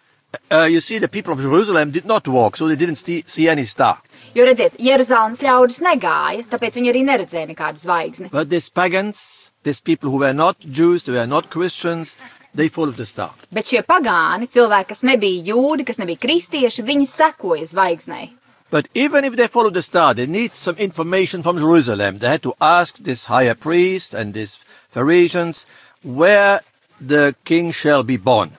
Uh, 0.51 0.65
you 0.65 0.81
see, 0.81 0.97
the 0.99 1.09
people 1.09 1.35
of 1.35 1.43
Jerusalem 1.45 1.91
did 1.91 2.07
not 2.07 2.27
walk, 2.27 2.57
so 2.57 2.67
they 2.69 2.77
didn't 2.77 2.97
see, 2.97 3.23
see 3.27 3.47
any 3.47 3.67
star. 3.67 3.99
Jo 4.35 4.47
redziet, 4.49 4.79
Jeruzalemes 4.81 5.43
ļaudis 5.45 5.83
negāja, 5.85 6.47
tāpēc 6.49 6.79
viņi 6.79 6.93
arī 6.95 7.03
neredzēja 7.05 7.51
nekādu 7.51 7.83
zvaigzni. 7.83 8.31
But 8.33 8.49
these 8.49 8.73
pagans, 8.73 9.53
these 9.63 9.85
people 9.85 10.09
who 10.09 10.23
were 10.25 10.33
not 10.33 10.57
Jews, 10.65 11.05
they 11.05 11.13
were 11.13 11.27
not 11.29 11.51
Christians, 11.53 12.17
they 12.57 12.71
followed 12.73 12.97
the 12.97 13.05
star. 13.05 13.37
Bet 13.53 13.69
šie 13.69 13.85
pagāni, 13.85 14.49
cilvēki, 14.49 14.89
kas 14.95 15.05
nebija 15.05 15.53
jūdi, 15.53 15.85
kas 15.85 16.01
nebija 16.01 16.25
kristieši, 16.25 16.87
viņi 16.89 17.11
sekoja 17.13 17.69
zvaigznei. 17.75 18.31
But 18.71 18.89
even 18.95 19.25
if 19.25 19.37
they 19.37 19.47
followed 19.47 19.75
the 19.75 19.83
star, 19.83 20.15
they 20.15 20.27
need 20.27 20.55
some 20.55 20.77
information 20.77 21.43
from 21.43 21.59
Jerusalem. 21.59 22.19
They 22.19 22.29
had 22.29 22.43
to 22.43 22.55
ask 22.61 22.97
this 22.99 23.27
higher 23.27 23.55
priest 23.55 24.15
and 24.15 24.35
these 24.35 24.59
Pharisees 24.91 25.67
where 26.03 26.61
the 27.01 27.35
king 27.45 27.73
shall 27.73 28.03
be 28.03 28.17
born. 28.17 28.51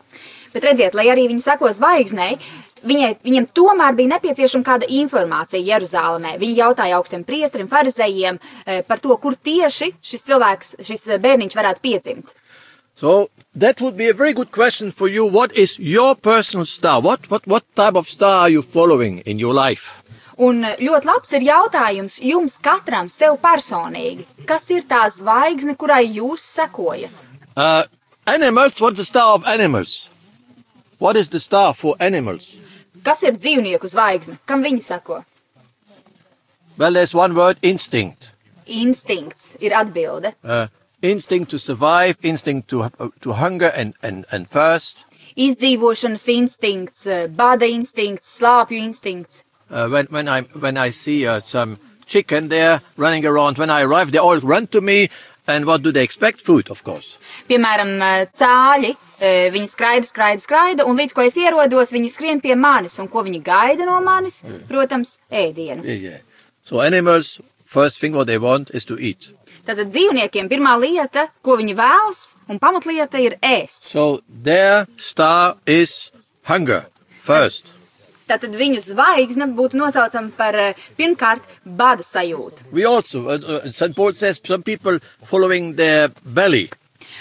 Bet 0.53 0.63
redziet, 0.63 0.95
lai 0.95 1.09
arī 1.11 1.25
viņi 1.27 1.43
seko 1.43 1.67
zvaigznei, 1.75 2.37
viņai, 2.87 3.09
viņiem 3.25 3.47
tomēr 3.51 3.95
bija 3.97 4.13
nepieciešama 4.13 4.63
kāda 4.63 4.87
informācija 5.01 5.59
Jeruzalemē. 5.59 6.37
Viņi 6.39 6.59
jautāja 6.61 6.95
augstiem 6.99 7.25
priesteriem, 7.27 7.67
farizējiem 7.71 8.39
eh, 8.39 8.81
par 8.87 9.03
to, 9.03 9.17
kur 9.19 9.35
tieši 9.35 9.91
šis 9.99 10.23
cilvēks, 10.29 10.75
šis 10.79 11.07
eh, 11.09 11.19
bērniņš 11.25 11.57
varētu 11.59 11.83
piedzimt. 11.83 12.31
So 12.95 13.27
that 13.55 13.81
would 13.81 13.97
be 13.97 14.09
a 14.09 14.13
very 14.13 14.33
good 14.33 14.51
question 14.51 14.91
for 14.91 15.07
you. 15.07 15.25
What 15.25 15.55
is 15.55 15.79
your 15.79 16.15
personal 16.15 16.65
star? 16.65 17.01
What, 17.01 17.29
what, 17.31 17.47
what 17.47 17.63
type 17.75 17.95
of 17.95 18.07
star 18.07 18.41
are 18.41 18.49
you 18.49 18.61
following 18.61 19.19
in 19.19 19.39
your 19.39 19.53
life? 19.53 20.01
Un 20.37 20.59
ļoti 20.59 21.07
labs 21.07 21.31
ir 21.31 21.45
jautājums 21.47 22.17
jums 22.19 22.57
katram 22.59 23.07
sev 23.07 23.37
personīgi. 23.39 24.25
Kas 24.45 24.67
ir 24.75 24.83
tā 24.83 25.05
zvaigzne, 25.07 25.77
kurai 25.79 26.03
jūs 26.11 26.43
sekojat? 26.57 27.13
Uh, 27.55 27.83
animals, 28.27 28.81
what's 28.81 28.97
the 28.99 29.05
star 29.05 29.35
of 29.35 29.47
animals? 29.47 30.09
What 30.99 31.15
is 31.15 31.29
the 31.29 31.39
star 31.39 31.73
for 31.73 31.95
animals? 31.99 32.59
Kas 33.03 33.23
ir 33.23 33.39
dzīvnieku 33.39 33.87
zvaigzne? 33.87 34.35
Kam 34.45 34.63
viņi 34.65 34.83
seko? 34.83 35.21
Well, 36.77 36.91
there's 36.91 37.15
one 37.15 37.33
word 37.33 37.57
instinct. 37.61 38.33
Instinkts 38.67 39.55
ir 39.63 39.71
atbilde. 39.71 40.33
Uh, 40.43 40.67
instinct 41.09 41.51
to 41.51 41.59
survive, 41.59 42.17
instinct 42.21 42.69
to, 42.69 42.83
uh, 42.83 43.09
to 43.21 43.33
hunger 43.33 43.71
and, 43.75 43.93
and, 44.01 44.25
and 44.31 44.47
thirst. 44.47 45.05
Izdzīvošanas 45.35 46.27
instinkts, 46.31 47.07
eh, 47.07 47.27
bada 47.27 47.67
instinkts, 47.67 48.39
slāpju 48.39 48.77
instinkts. 48.79 49.43
Uh, 49.69 49.87
when, 49.89 50.05
when, 50.07 50.27
I, 50.27 50.41
when 50.41 50.77
I 50.77 50.91
see 50.91 51.27
uh, 51.27 51.39
some 51.39 51.77
chicken 52.05 52.49
there 52.49 52.81
running 52.95 53.25
around, 53.25 53.57
when 53.57 53.69
I 53.69 53.83
arrive, 53.83 54.11
they 54.11 54.19
all 54.19 54.39
run 54.39 54.67
to 54.67 54.81
me 54.81 55.09
and 55.47 55.65
what 55.65 55.83
do 55.83 55.91
they 55.91 56.03
expect? 56.03 56.41
Food, 56.41 56.69
of 56.69 56.83
course. 56.83 57.17
Piemēram, 57.49 57.91
eh, 58.01 58.25
cāļi, 58.33 58.95
eh, 59.19 59.51
viņi 59.51 59.69
skraida, 59.69 60.05
skraida, 60.05 60.41
skraida, 60.41 60.85
un 60.85 60.97
līdz 60.97 61.13
ko 61.13 61.21
es 61.21 61.35
ierodos, 61.35 61.91
viņi 61.93 62.11
skrien 62.11 62.41
pie 62.41 62.55
manis, 62.55 62.99
un 62.99 63.07
ko 63.07 63.23
viņi 63.23 63.43
gaida 63.43 63.85
no 63.85 64.01
manis? 64.01 64.43
Protams, 64.67 65.19
ēdienu. 65.31 65.85
Yeah, 65.85 65.93
yeah. 65.93 66.17
So 66.63 66.81
animals, 66.81 67.39
first 67.63 67.99
thing 67.99 68.13
what 68.13 68.27
they 68.27 68.37
want 68.37 68.71
is 68.71 68.85
to 68.85 68.97
eat. 68.97 69.29
Tātad 69.65 69.89
dzīvniekiem 69.89 70.49
pirmā 70.51 70.75
lieta, 70.77 71.27
ko 71.41 71.55
viņi 71.57 71.73
vēlas, 71.77 72.19
un 72.49 72.59
pamatlieta 72.61 73.17
ir 73.21 73.37
ēst. 73.41 73.87
So 73.89 74.21
their 74.29 74.85
star 74.97 75.55
is 75.65 76.11
hunger 76.49 76.83
first. 77.19 77.71
Tātad 78.29 78.55
viņu 78.57 78.79
zvaigzne 78.81 79.47
būtu 79.57 79.77
nosaucama 79.77 80.31
par 80.37 80.55
eh, 80.57 80.85
pirmkārt 80.97 81.43
bada 81.65 82.01
sajūtu. 82.05 82.71
We 82.73 82.85
also, 82.89 83.27
uh, 83.27 83.37
uh, 83.37 83.67
St. 83.69 83.93
Paul 83.97 84.13
says, 84.13 84.41
some 84.43 84.63
people 84.63 84.97
following 85.23 85.75
their 85.77 86.09
belly. 86.23 86.69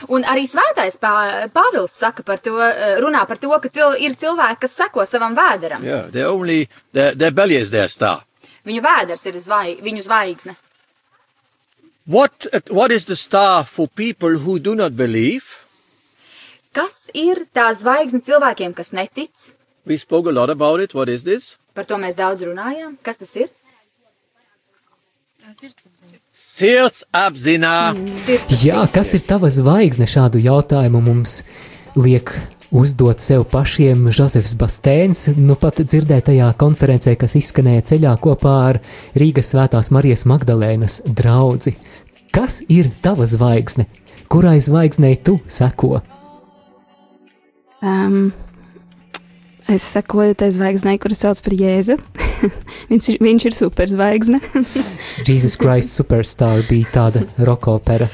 Un 0.08 0.24
arī 0.24 0.46
svētais 0.48 0.96
Pā- 1.00 1.46
Pāvils 1.52 1.92
saka 1.96 2.22
par 2.22 2.40
to, 2.44 2.56
eh, 2.60 2.96
runā 3.04 3.26
par 3.28 3.36
to, 3.40 3.52
ka 3.60 3.68
cil, 3.68 3.92
ir 4.00 4.16
cilvēki, 4.16 4.60
kas 4.64 4.76
seko 4.80 5.04
savam 5.06 5.36
vēderam. 5.36 5.84
Yeah, 5.84 6.08
they 6.10 6.24
only 6.24 6.68
their, 6.92 7.12
their 7.14 7.30
belly 7.30 7.56
is 7.56 7.70
their 7.70 7.88
star. 7.88 8.24
Viņu 8.64 8.80
vēders 8.84 9.26
ir 9.28 9.40
zvai, 9.40 9.76
viņu 9.84 10.04
zvaigzne. 10.08 10.56
What 12.06 12.46
what 12.68 12.92
is 12.92 13.06
the 13.06 13.16
star 13.16 13.64
for 13.64 13.88
people 13.88 14.36
who 14.36 14.58
do 14.58 14.74
not 14.74 14.92
believe? 14.92 15.44
Kas 16.74 17.08
ir 17.14 17.46
tā 17.54 17.70
zvaigzne 17.72 18.20
cilvēkiem, 18.20 18.74
kas 18.76 18.92
netic? 18.92 19.54
We 19.86 19.96
spoke 19.96 20.28
a 20.28 20.34
lot 20.34 20.50
about 20.50 20.80
it. 20.80 20.92
What 20.94 21.08
is 21.08 21.24
this? 21.24 21.56
Par 21.72 21.86
to 21.88 21.96
mēs 21.96 22.18
daudz 22.18 22.44
runājām. 22.44 22.98
Kas 23.02 23.16
tas 23.22 23.32
ir? 23.40 23.48
Sirdsapziņā. 26.34 27.76
Jā, 28.64 28.84
kas 28.92 29.14
ir 29.16 29.24
tava 29.24 29.48
zvaigzne? 29.52 30.08
Šādu 30.08 30.40
jautājumu 30.44 31.00
mums 31.04 31.42
liek 31.96 32.32
uzdot 32.74 33.22
sev 33.22 33.44
pašiem 33.52 34.08
Jozefs 34.10 34.56
Bastēns. 34.58 35.28
Nu 35.38 35.56
pat 35.60 35.78
dzirdētajā 35.84 36.50
konferencē, 36.58 37.14
kas 37.20 37.36
izskanēja 37.38 37.84
ceļā 37.92 38.14
kopā 38.24 38.54
ar 38.70 38.80
Rīgas 39.16 39.52
Svētās 39.54 39.92
Marijas 39.94 40.26
Magdalēnas 40.28 41.02
draugu. 41.06 41.74
Kas 42.34 42.64
ir 42.66 42.88
tava 42.98 43.28
zvaigzne? 43.30 43.86
Kurai 44.26 44.56
zvaigznei 44.58 45.14
tu 45.22 45.36
seko? 45.46 46.00
Um, 47.78 48.32
es 49.70 49.84
sekoju 49.94 50.34
tai 50.40 50.48
zvaigznei, 50.50 50.96
kuras 50.98 51.22
sauc 51.22 51.38
par 51.44 51.54
Jēzu. 51.54 51.94
viņš, 52.90 53.08
ir, 53.12 53.20
viņš 53.22 53.46
ir 53.46 53.56
superzvaigzne. 53.60 54.42
Jesus 55.28 55.54
Christ 55.60 55.94
Superstar 55.94 56.64
bija 56.66 56.90
tāda 56.96 57.22
roka 57.38 57.76
opera. 57.76 58.10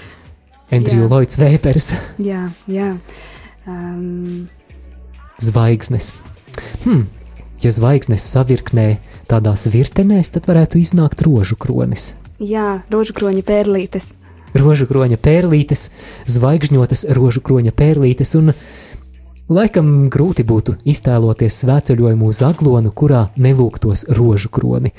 Andrew 0.68 1.06
Jā. 1.06 1.08
Lloyds 1.08 1.40
Vēpers. 1.40 1.92
jā, 2.30 2.44
jā. 2.68 2.92
Um, 3.64 4.50
Zvaigznes. 5.40 6.12
Hmm. 6.84 7.06
Ja 7.64 7.72
zvaigznes 7.72 8.24
savirknē 8.36 8.90
tādās 9.32 9.64
virtenēs, 9.72 10.34
tad 10.36 10.44
varētu 10.48 10.76
iznākt 10.80 11.24
rožu 11.24 11.56
kronis. 11.60 12.12
Jā, 12.40 12.80
rožukroņa 12.90 13.44
pērlītes. 13.46 14.14
rožu 14.54 14.86
kroņa 14.90 15.18
pērlītes, 15.20 15.90
zvaigžņotas 16.26 17.06
rožu 17.14 17.42
kroņa 17.44 17.72
pērlītes, 17.76 18.34
un 18.38 18.52
laikam 19.50 20.08
grūti 20.10 20.44
būtu 20.46 20.76
iztēloties 20.88 21.60
svētceļojumu 21.62 22.30
uz 22.30 22.42
aglonu, 22.46 22.90
kurā 22.90 23.28
nelūgtos 23.36 24.06
rožu 24.16 24.50
kroni. 24.50 24.92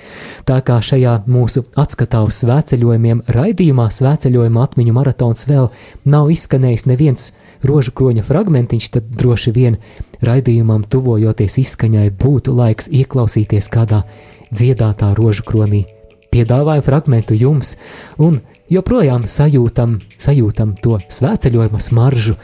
Tā 0.48 0.62
kā 0.64 0.80
šajā 0.84 1.22
mūsu 1.28 1.66
atskatā 1.76 2.24
uz 2.28 2.42
svētceļojumiem 2.44 3.24
raidījumā 3.28 3.90
svētceļojuma 3.92 4.66
atmiņu 4.68 4.98
maratons 4.98 5.48
vēl 5.50 5.72
nav 6.06 6.32
izskanējis 6.32 6.88
neviens 6.88 7.32
rožu 7.64 7.96
kroņa 7.96 8.26
fragmentiņš, 8.28 8.92
tad 8.98 9.16
droši 9.20 9.56
vien 9.56 9.80
raidījumam 10.24 10.86
tuvojoties 10.88 11.58
izskaņai 11.66 12.12
būtu 12.12 12.56
laiks 12.56 12.92
ieklausīties 12.92 13.72
kādā 13.72 14.06
dziedātā 14.52 15.16
rožu 15.16 15.48
kronī. 15.48 15.88
Piedāvāju 16.32 16.84
fragmentu 16.86 17.36
jums, 17.36 17.74
un 18.16 18.38
joprojām 18.72 19.26
sajūtam, 19.28 19.98
sajūtam 20.16 20.76
to 20.80 20.96
svētceļojuma 21.12 21.82
smaržu 21.84 22.38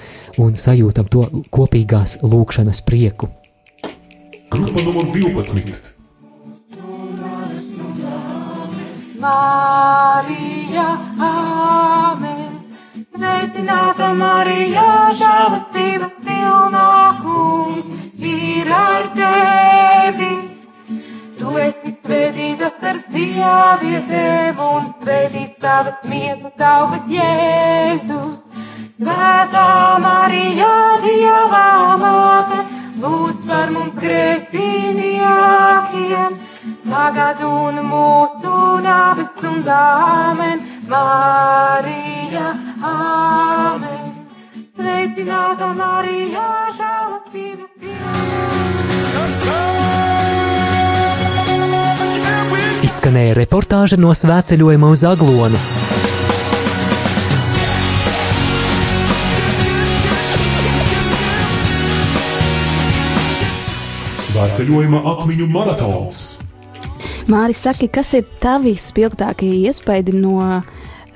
un 0.44 0.58
sajūtam 0.60 1.08
to 1.08 1.24
kopīgās 1.56 2.18
lūkšanas 2.20 2.84
prieku. 2.84 3.30
Grupa 4.52 4.84
numur 4.84 5.08
12. 5.16 5.94
Marija, 9.24 10.88
Āmen. 11.30 12.44
Sveicināta 13.18 14.12
Marija, 14.20 14.84
žēlastības 15.18 16.12
pilnā 16.28 16.92
kungs 17.24 18.22
ir 18.36 18.70
ar 18.70 19.08
tevi. 19.18 20.37
Tu 21.48 21.56
esi 21.64 21.94
svētīta 21.94 22.68
starp 22.74 23.06
sievietēm 23.08 24.58
un 24.60 24.90
svētīts 25.00 25.56
tavas 25.64 26.04
miesas 26.12 26.60
augas 26.70 27.06
Jēzus. 27.08 28.44
Svētā 29.00 29.96
Marija, 30.04 30.68
Dieva 31.06 31.96
māte, 32.02 32.60
lūdz 33.00 33.48
par 33.48 33.72
mums 33.72 33.96
grēciniekiem, 34.04 36.36
tagad 36.90 37.40
un 37.48 37.80
mūsu 37.94 38.52
nāves 38.84 39.32
stundā, 39.32 39.80
amen. 40.28 40.60
Marija, 40.92 42.52
amen. 42.92 44.12
Sveicināta 44.76 45.72
Marija, 45.80 46.46
žēlastības 46.82 47.72
Izskanēja 53.08 53.36
reportāža 53.38 53.96
no 53.96 54.10
svētceļojuma 54.12 54.88
uz 54.92 55.02
aglonu. 55.08 55.60
Svētceļojuma 64.20 65.00
atmiņu 65.14 65.48
maratons. 65.54 66.18
Māris, 67.32 67.62
saki, 67.64 67.88
kas 67.88 68.12
ir 68.20 68.26
tavi 68.44 68.74
spilgtākie 68.76 69.54
iespaidi 69.62 70.12
no 70.18 70.42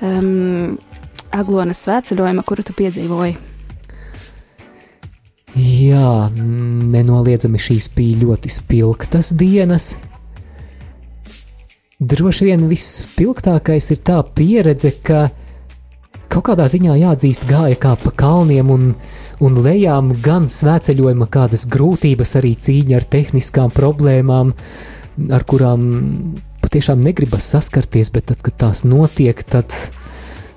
um, 0.00 0.78
Aglonas 1.28 1.82
svētceļojuma, 1.84 2.46
kuru 2.48 2.64
tu 2.64 2.76
piedzīvoji? 2.78 3.36
Jā, 5.60 6.08
nenoliedzami 6.32 7.60
šīs 7.60 7.90
bija 7.92 8.22
ļoti 8.24 8.54
spilgtas 8.56 9.34
dienas. 9.36 9.90
Droši 12.02 12.48
vien 12.48 12.64
vispilgtākais 12.66 13.92
ir 13.94 14.00
tā 14.02 14.16
pieredze, 14.34 14.90
ka 15.06 15.28
kaut 16.32 16.48
kādā 16.48 16.64
ziņā 16.72 16.96
jāatzīst, 16.98 17.44
gāja 17.46 17.76
kā 17.78 17.92
pa 18.00 18.10
kalniem 18.18 18.72
un, 18.74 18.88
un 19.44 19.58
lejām 19.62 20.10
gan 20.24 20.48
svētceļojuma 20.50 21.28
kādas 21.30 21.68
grūtības, 21.70 22.34
arī 22.40 22.56
cīņa 22.58 22.96
ar 22.98 23.06
tehniskām 23.12 23.70
problēmām, 23.76 24.50
ar 25.30 25.46
kurām 25.46 25.84
patiešām 26.64 27.04
negribas 27.04 27.52
saskarties, 27.54 28.10
bet 28.10 28.32
tad, 28.32 28.40
kad 28.42 28.58
tās 28.64 28.82
notiek, 28.88 29.44
tad, 29.46 29.70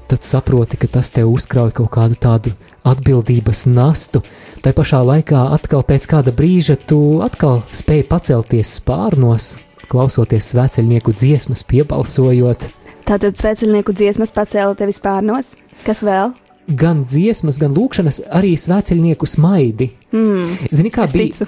tad 0.10 0.26
saproti, 0.26 0.80
ka 0.82 0.90
tas 0.98 1.14
tev 1.14 1.30
uzkrauj 1.30 1.76
kaut 1.78 1.92
kādu 1.94 2.18
tādu 2.26 2.56
atbildības 2.88 3.68
nastu. 3.70 4.24
Tā 4.66 4.74
pašā 4.74 5.04
laikā, 5.06 5.46
atkal 5.60 5.86
pēc 5.86 6.10
kāda 6.10 6.34
brīža, 6.34 6.80
tu 6.90 7.20
atkal 7.26 7.62
spēj 7.70 8.06
pacelties 8.10 8.80
spārnos, 8.80 9.56
klausoties 9.92 10.50
svēceļnieku 10.54 11.14
dziesmas, 11.16 11.64
piebalsojot. 11.70 12.68
Tātad 13.06 13.38
svētceļnieku 13.38 13.94
dziesmas 13.94 14.34
pacēla 14.34 14.74
tevi 14.80 14.96
spārnos. 14.96 15.54
Kas 15.86 16.02
vēl? 16.06 16.34
Gan 16.66 17.04
dziesmas, 17.06 17.60
gan 17.62 17.76
lūkšanas, 17.78 18.24
arī 18.34 18.56
svēceļnieku 18.58 19.28
smaidi. 19.30 19.92
Mm, 20.16 20.72
Zini, 20.74 20.92
kā 20.94 21.06
bija, 21.12 21.46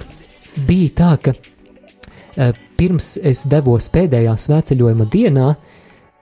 bija 0.68 0.92
tā, 1.00 1.14
ka 1.22 1.34
eh, 1.34 2.52
pirms 2.78 3.16
es 3.26 3.42
devos 3.50 3.90
pēdējā 3.90 4.36
svētceļojuma 4.38 5.08
dienā, 5.10 5.48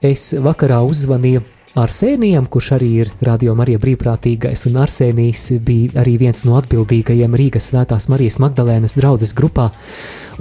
es 0.01 0.31
vakarā 0.41 0.81
uzzvanīju 0.87 1.43
Arsēnijam, 1.77 2.47
kurš 2.49 2.71
arī 2.73 2.87
ir 3.03 3.09
Radio 3.21 3.53
Marija 3.53 3.77
brīvprātīgais, 3.77 4.63
un 4.65 4.79
Arsēnijs 4.81 5.43
bija 5.61 5.99
arī 6.01 6.15
viens 6.23 6.41
no 6.47 6.55
atbildīgajiem 6.57 7.37
Rīgas 7.37 7.69
Svētās 7.69 8.07
Marijas 8.09 8.39
Magdalēnas 8.41 8.97
draudzes 8.97 9.35
grupā, 9.37 9.67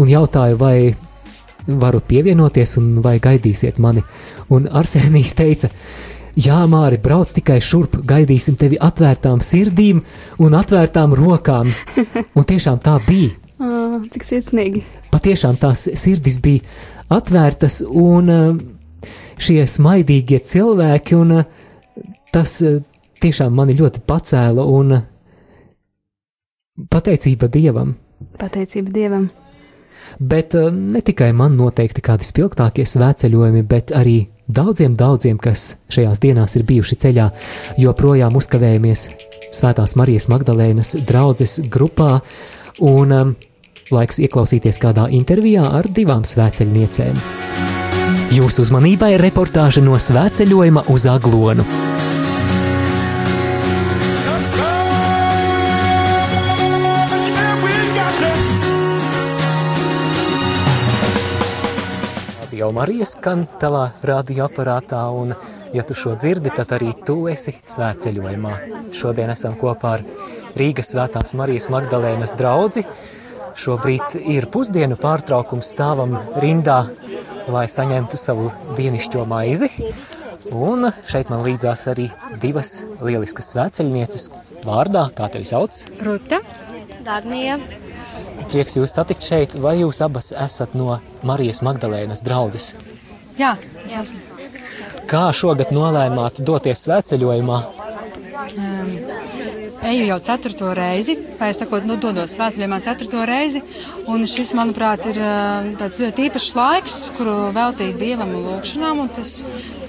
un 0.01 0.09
jautāju, 0.09 0.57
vai 0.57 0.79
varu 1.67 2.01
pievienoties 2.01 2.77
un 2.81 3.01
vai 3.05 3.19
gaidīsiet 3.23 3.81
mani. 3.83 4.05
Un 4.55 4.69
Arsēnijs 4.71 5.35
teica, 5.39 5.71
Jā, 6.37 6.59
Māri, 6.69 6.99
brauc 7.01 7.31
tikai 7.33 7.63
šurp, 7.65 7.95
gaidīsim 8.05 8.59
tevi 8.61 8.77
atvērtām 8.77 9.41
sirdīm 9.41 10.03
un 10.45 10.57
atvērtām 10.59 11.15
rokām. 11.17 11.71
Un 12.37 12.45
tiešām 12.45 12.83
tā 12.85 12.99
bija. 13.07 13.31
Oh, 13.57 14.03
cik 14.13 14.27
sirsnīgi. 14.29 14.83
Patiešām 15.09 15.57
tās 15.57 15.87
sirdis 15.97 16.37
bija 16.45 16.61
atvērtas, 17.17 17.81
un 17.89 18.29
šie 19.41 19.63
smaidīgie 19.65 20.43
cilvēki, 20.45 21.17
un 21.17 21.39
tas 22.37 22.59
tiešām 23.25 23.57
mani 23.57 23.79
ļoti 23.81 24.05
pacēla 24.05 24.69
un 24.77 24.93
pateicība 26.93 27.49
Dievam. 27.49 27.97
Pateicība 28.37 28.93
Dievam. 28.93 29.31
Bet 30.19 30.55
eh, 30.59 30.71
ne 30.71 31.03
tikai 31.05 31.33
man 31.37 31.57
noteikti 31.59 32.05
kādi 32.05 32.27
spilgtākie 32.27 32.87
svētceļojumi, 32.89 33.63
bet 33.67 33.93
arī 33.97 34.27
daudziem, 34.47 34.95
daudziem, 34.97 35.39
kas 35.43 35.83
šajās 35.93 36.23
dienās 36.23 36.57
ir 36.57 36.67
bijuši 36.69 37.01
ceļā, 37.07 37.31
joprojām 37.83 38.37
uzkavējamies 38.39 39.09
Svētās 39.57 39.95
Marijas 39.97 40.27
Magdalēnas 40.29 40.97
draudzes 41.07 41.61
grupā, 41.73 42.19
un 42.83 43.13
um, 43.15 43.35
laiks 43.95 44.19
ieklausīties 44.27 44.81
kādā 44.83 45.07
intervijā 45.15 45.65
ar 45.79 45.89
divām 45.89 46.27
svētceļniecēm. 46.27 47.21
Jūsu 48.37 48.67
uzmanībai 48.67 49.15
reportāža 49.23 49.85
no 49.87 49.97
svētceļojuma 50.03 50.89
uz 50.93 51.07
Aglonu. 51.09 51.65
Radio 62.77 62.93
Marija 62.93 63.07
skan 63.09 63.47
tavā 63.57 63.87
radioaparātā, 64.05 64.99
un, 65.09 65.31
ja 65.73 65.81
tu 65.87 65.95
šo 65.97 66.11
dzirdi, 66.13 66.51
tad 66.53 66.75
arī 66.77 66.91
tu 67.07 67.15
esi 67.33 67.55
svētceļojumā. 67.73 68.51
Šodien 68.93 69.33
esam 69.33 69.55
kopā 69.57 69.95
ar 69.97 70.05
Rīgas 70.61 70.91
Svētās 70.93 71.33
Marijas 71.41 71.71
Magdalēnas 71.73 72.35
draugu. 72.37 72.85
Šobrīd 73.57 74.19
ir 74.21 74.49
pusdienu 74.53 74.99
pārtraukums, 75.01 75.71
stāvam 75.73 76.19
rindā, 76.37 76.83
lai 77.49 77.65
saņemtu 77.65 78.21
savu 78.21 78.53
dienišķo 78.77 79.25
maizi. 79.25 79.73
Un 80.53 80.91
šeit 81.09 81.33
man 81.33 81.47
līdzās 81.49 81.89
arī 81.95 82.11
divas 82.45 82.83
lieliskas 83.01 83.55
svētceļnieces. 83.57 84.29
Vārdā, 84.69 85.09
kā 85.17 85.33
tevi 85.33 85.49
sauc? 85.49 85.81
Ruta, 86.05 86.45
Dagnija, 87.09 87.57
Prieks 88.51 88.77
jūs 88.79 88.95
satikt 88.95 89.27
šeit, 89.27 89.57
vai 89.61 89.79
jūs 89.81 90.01
abas 90.05 90.33
esat 90.33 90.77
no 90.79 91.01
Marijas 91.27 91.63
Magdalēnas 91.67 92.23
draudzes? 92.27 92.75
Jā, 93.39 93.57
jāsaka. 93.91 94.37
Kā 95.07 95.29
šogad 95.35 95.71
nolēmāt 95.75 96.41
doties 96.47 96.81
svētceļojumā? 96.87 97.59
Um, 98.57 98.89
eju 99.87 100.07
jau 100.09 100.17
ceturto 100.25 100.73
reizi, 100.75 101.15
vai 101.39 101.53
sakot, 101.55 101.87
nu, 101.87 101.99
dodos 102.03 102.35
svētceļojumā 102.35 102.81
ceturto 102.83 103.23
reizi. 103.29 103.63
Un 104.11 104.27
šis, 104.27 104.51
manuprāt, 104.59 105.07
ir 105.11 105.21
tāds 105.79 106.01
ļoti 106.03 106.27
īpašs 106.27 106.51
laiks, 106.59 106.99
kuru 107.19 107.37
veltīt 107.55 107.99
dievam 108.01 108.35
un 108.35 108.49
lūkšanām. 108.51 109.05
Un 109.05 109.13
tas, 109.15 109.37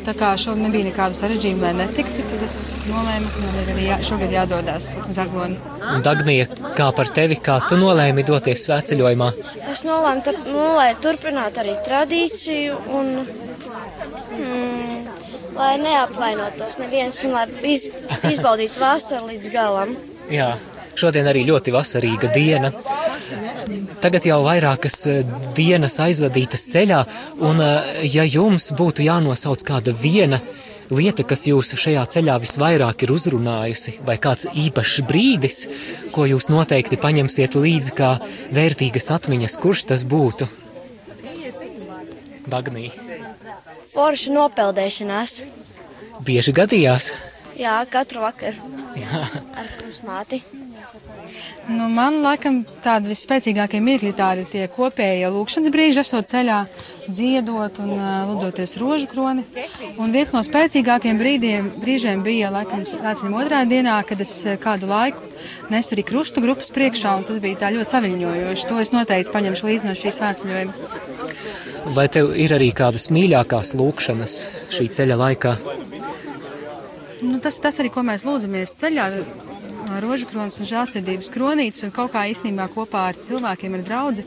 tā 0.07 0.13
kā 0.15 0.29
šogad 0.39 0.63
nebija 0.63 0.87
nekādu 0.87 1.17
sarežģījumu, 1.17 1.63
lai 1.65 1.73
netiktu, 1.81 2.23
tad 2.31 2.43
es 2.45 2.55
nolēmu, 2.87 3.31
ka 3.33 3.41
man 3.43 3.57
ir 3.59 3.71
arī 3.73 3.87
jā, 3.89 3.97
šogad 4.07 4.31
jādodas 4.31 4.93
uz 5.03 5.19
Aglonu. 5.19 5.57
Dagnija, 6.05 6.47
kā 6.77 6.87
par 6.95 7.11
tevi, 7.17 7.37
kā 7.43 7.57
tu 7.67 7.79
nolēmi 7.79 8.23
doties 8.27 8.63
svētceļojumā? 8.67 9.29
Es 9.71 9.83
nolēmu, 9.87 10.23
tā, 10.23 10.35
nu, 10.47 10.63
lai 10.77 10.89
turpinātu 11.03 11.63
arī 11.63 11.75
tradīciju 11.87 12.79
un 12.99 13.11
mm, 14.37 15.11
lai 15.57 15.73
neapvainotos 15.83 16.79
neviens 16.83 17.19
un 17.27 17.35
lai 17.35 17.45
iz, 17.75 17.89
izbaudītu 18.31 18.83
vasaru 18.83 19.33
līdz 19.33 19.51
galam. 19.51 19.95
Jā, 20.31 20.53
šodien 20.95 21.27
arī 21.27 21.43
ļoti 21.51 21.75
vasarīga 21.75 22.31
diena. 22.35 22.71
Tagad 24.01 24.27
jau 24.29 24.37
vairākas 24.45 24.97
eh, 25.09 25.23
dienas 25.57 25.97
aizvadītas 26.03 26.67
ceļā, 26.73 27.01
un 27.47 27.61
eh, 27.63 27.91
ja 28.05 28.25
jums 28.27 28.69
būtu 28.77 29.05
jānosauc 29.07 29.63
kāda 29.65 29.93
viena 29.97 30.39
lieta, 30.93 31.25
kas 31.27 31.47
jūs 31.49 31.73
šajā 31.81 32.03
ceļā 32.13 32.35
visvairāk 32.43 33.03
ir 33.03 33.13
uzrunājusi, 33.15 33.97
vai 34.07 34.19
kāds 34.21 34.47
īpašs 34.53 35.01
brīdis, 35.09 35.57
ko 36.15 36.27
jūs 36.29 36.49
noteikti 36.53 36.99
paņemsiet 37.01 37.57
līdzi 37.57 37.95
kā 37.97 38.11
vērtīgas 38.55 39.09
atmiņas, 39.17 39.57
kurš 39.63 39.87
tas 39.91 40.05
būtu? 40.07 40.47
Dagnī, 42.47 42.91
Forša 43.91 44.31
nopeldēšanās. 44.31 45.41
bieži 46.23 46.53
gadījās. 46.53 47.11
Jā, 47.57 47.81
katru 47.89 48.21
vakaru. 48.21 48.69
Jā. 48.95 49.25
Ar 49.57 49.73
pusmāti. 49.81 50.43
Nu, 51.67 51.89
man 51.91 52.21
laikam 52.23 52.61
tādi 52.83 53.11
visspēcīgākie 53.11 53.81
mirkļi 53.83 54.13
tādi 54.15 54.45
tie 54.47 54.67
kopējie 54.71 55.27
lūkšanas 55.33 55.71
brīži, 55.73 55.99
esot 55.99 56.29
ceļā, 56.29 56.61
dziedot 57.07 57.81
un 57.83 57.91
uh, 57.97 58.11
lūdzoties 58.29 58.77
rožu 58.79 59.09
kroni. 59.11 59.43
Un 59.99 60.15
viens 60.15 60.31
no 60.35 60.43
spēcīgākajiem 60.47 61.19
brīdiem, 61.19 61.71
brīžiem 61.83 62.23
bija 62.23 62.53
laikam 62.55 62.85
vecuma 62.87 63.41
otrā 63.43 63.65
dienā, 63.67 63.97
kad 64.07 64.23
es 64.23 64.33
kādu 64.63 64.87
laiku 64.91 65.27
nesu 65.73 65.95
arī 65.95 66.05
krustu 66.07 66.43
grupas 66.43 66.71
priekšā, 66.75 67.17
un 67.19 67.27
tas 67.27 67.41
bija 67.43 67.59
tā 67.65 67.73
ļoti 67.75 67.93
saviņojoši. 67.95 68.67
To 68.71 68.79
es 68.83 68.93
noteikti 68.95 69.33
paņemšu 69.35 69.67
līdzi 69.67 69.89
no 69.89 69.97
šīs 69.97 70.21
svētceļojuma. 70.21 70.73
Vai 71.97 72.07
tev 72.11 72.31
ir 72.35 72.55
arī 72.55 72.71
kādas 72.75 73.09
mīļākās 73.15 73.75
lūkšanas 73.79 74.37
šī 74.75 74.87
ceļa 74.97 75.19
laikā? 75.19 75.57
Nu, 77.27 77.39
tas, 77.43 77.59
tas 77.59 77.79
arī, 77.81 77.91
ko 77.93 78.03
mēs 78.05 78.23
lūdzamies 78.27 78.75
ceļā, 78.79 79.05
rožkrons 80.03 80.59
un 80.61 80.69
žēlsirdības 80.69 81.31
kronītes, 81.33 81.85
un 81.87 81.93
kaut 81.95 82.13
kā 82.15 82.25
īstenībā 82.31 82.67
kopā 82.73 83.07
ar 83.11 83.19
cilvēkiem, 83.27 83.77
ar 83.77 83.85
draugu, 83.87 84.25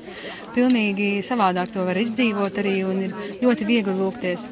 pilnīgi 0.57 1.11
savādāk 1.27 1.73
to 1.75 1.85
var 1.87 2.01
izdzīvot 2.01 2.61
arī, 2.63 2.77
un 2.89 3.05
ir 3.07 3.17
ļoti 3.43 3.69
viegli 3.69 3.97
lūgties. 4.01 4.49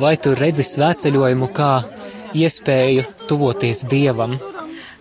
Vai 0.00 0.16
tu 0.20 0.34
redzi 0.36 0.66
svētceļojumu 0.66 1.52
kā 1.54 1.72
iespēju 2.36 3.06
tuvoties 3.28 3.86
Dievam? 3.90 4.38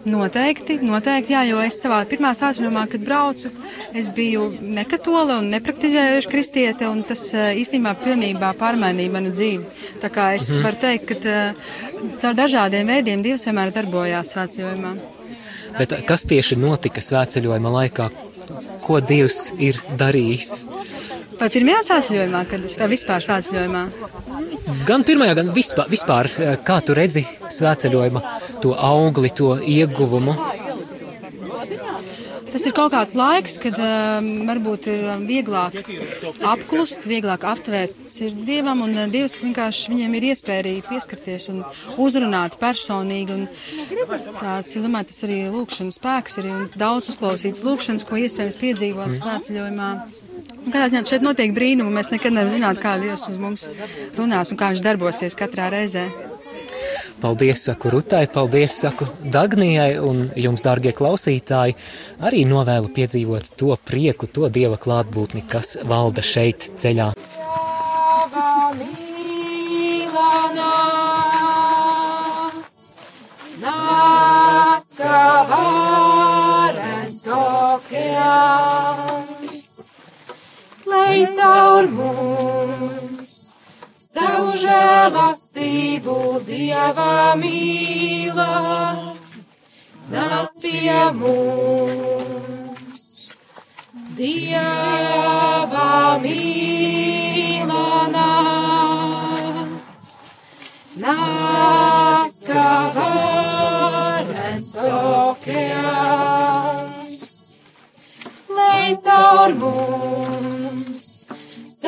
Noteikti, 0.06 0.76
noteikti, 0.86 1.34
jā, 1.34 1.40
jo 1.50 1.62
es 1.66 1.80
savā 1.82 2.04
pirmā 2.06 2.30
svētceļojumā, 2.38 2.84
kad 2.92 3.02
braucu, 3.02 3.50
es 3.98 4.12
biju 4.14 4.52
nekatola 4.62 5.40
un 5.42 5.50
nepraktizējuši 5.56 6.30
kristiete, 6.30 6.86
un 6.92 7.02
tas 7.10 7.24
eh, 7.34 7.56
īstenībā 7.58 7.96
pilnībā 8.04 8.52
pārmainīja 8.60 9.14
manu 9.16 9.34
dzīvi. 9.34 9.66
Tā 10.04 10.12
kā 10.14 10.28
es 10.36 10.46
Mhm. 10.46 10.60
mhm. 10.60 10.64
varu 10.68 10.82
teikt, 10.84 11.10
ka 11.10 11.16
eh, 11.26 11.54
caur 12.22 12.38
dažādiem 12.38 12.94
veidiem 12.94 13.26
Dievs 13.26 13.48
vienmēr 13.50 13.74
darbojās 13.74 14.36
svētceļojumā. 14.36 14.94
Bet 15.80 15.98
kas 16.08 16.24
tieši 16.30 16.56
notika 16.62 17.02
svētceļojuma 17.02 17.74
laikā? 17.80 18.10
Ko 18.86 19.02
Dievs 19.02 19.56
ir 19.58 19.82
darījis? 19.98 20.52
Vai 21.40 21.50
pirmajā 21.50 21.82
svētceļojumā, 21.90 22.46
kad 22.48 22.64
es 22.70 22.78
vai 22.78 22.88
vispār 22.94 23.26
svētceļojumā? 23.26 23.82
Gan 24.86 25.04
pirmajā, 25.04 25.34
gan 25.42 25.50
vispār, 25.56 25.90
vispār 25.90 26.30
eh, 26.38 26.58
kā 26.64 26.78
tu 26.86 26.94
redzi 26.94 27.26
svētceļojuma 27.50 28.22
to 28.66 28.76
augli, 28.76 29.30
to 29.30 29.56
ieguvumu? 29.62 30.34
Tas 32.56 32.64
ir 32.64 32.72
kaut 32.72 32.94
kāds 32.94 33.12
laiks, 33.20 33.58
kad 33.60 33.76
um, 33.84 34.28
varbūt 34.48 34.86
ir 34.88 35.02
um, 35.12 35.26
vieglāk 35.28 35.74
apklust, 36.48 37.04
vieglāk 37.04 37.44
aptvērt 37.44 38.06
sirdi 38.08 38.46
dievam, 38.48 38.80
un 38.86 38.94
uh, 38.96 39.10
dievs 39.12 39.36
vienkārši 39.42 39.92
viņiem 39.92 40.16
ir 40.16 40.28
iespēja 40.30 40.64
arī 40.64 40.76
pieskarties 40.86 41.50
un 41.52 41.66
uzrunāt 42.00 42.56
personīgi. 42.62 43.36
Un 43.36 43.44
tāds, 44.40 44.72
es 44.72 44.86
domāju, 44.86 45.10
tas 45.10 45.20
arī 45.28 45.42
lūkšanas 45.52 46.00
spēks 46.00 46.40
ir 46.40 46.48
un 46.54 46.70
daudz 46.80 47.12
uzklausīts 47.12 47.66
lūkšanas, 47.68 48.08
ko 48.08 48.22
iespējams 48.24 48.62
piedzīvot 48.64 49.12
Mm. 49.12 49.20
svētceļojumā. 49.20 49.90
Kādā 50.66 50.88
ziņā 50.94 51.04
šeit 51.12 51.28
notiek 51.28 51.52
brīnumi, 51.54 51.92
mēs 51.94 52.14
nekad 52.16 52.34
nevaram 52.34 52.56
zināt, 52.56 52.80
kā 52.82 52.96
Dievs 53.04 53.28
uz 53.30 53.36
mums 53.38 53.68
runās 54.16 54.56
un 54.56 54.58
kā 54.64 54.72
viņš 54.72 54.86
darbosies 54.88 55.36
katrā 55.38 55.68
reizē. 55.76 56.08
Paldies, 57.22 57.64
saku 57.64 57.90
Rutai, 57.90 58.26
paldies, 58.28 58.74
saku 58.76 59.08
Dagnijai 59.32 59.96
un 60.04 60.26
jums, 60.36 60.64
dārgie 60.66 60.92
klausītāji, 60.96 61.78
arī 62.28 62.44
novēlu 62.50 62.92
piedzīvot 62.96 63.54
to 63.60 63.78
prieku, 63.88 64.28
to 64.28 64.50
Dieva 64.52 64.76
klātbūtni, 64.82 65.46
kas 65.48 65.78
valda 65.88 66.26
šeit 66.26 66.70
ceļā. 66.82 67.14
Lai 80.86 81.26
caur 81.40 81.88
mums 81.96 83.25
savu 84.16 84.54
žēlastību 84.62 86.16
Dieva 86.48 87.36
mīlā, 87.40 88.56
nāc 90.14 90.62
pie 90.62 91.00
mums. 91.20 93.04
Dieva 94.16 95.90
mīlā 96.24 97.90
nāc, 98.16 100.00
nāc, 101.04 102.38
kā 102.54 102.70
varens 103.00 104.72
okeāns, 104.94 106.08
lai 108.56 108.88
caur 109.04 109.52
mums 109.60 110.35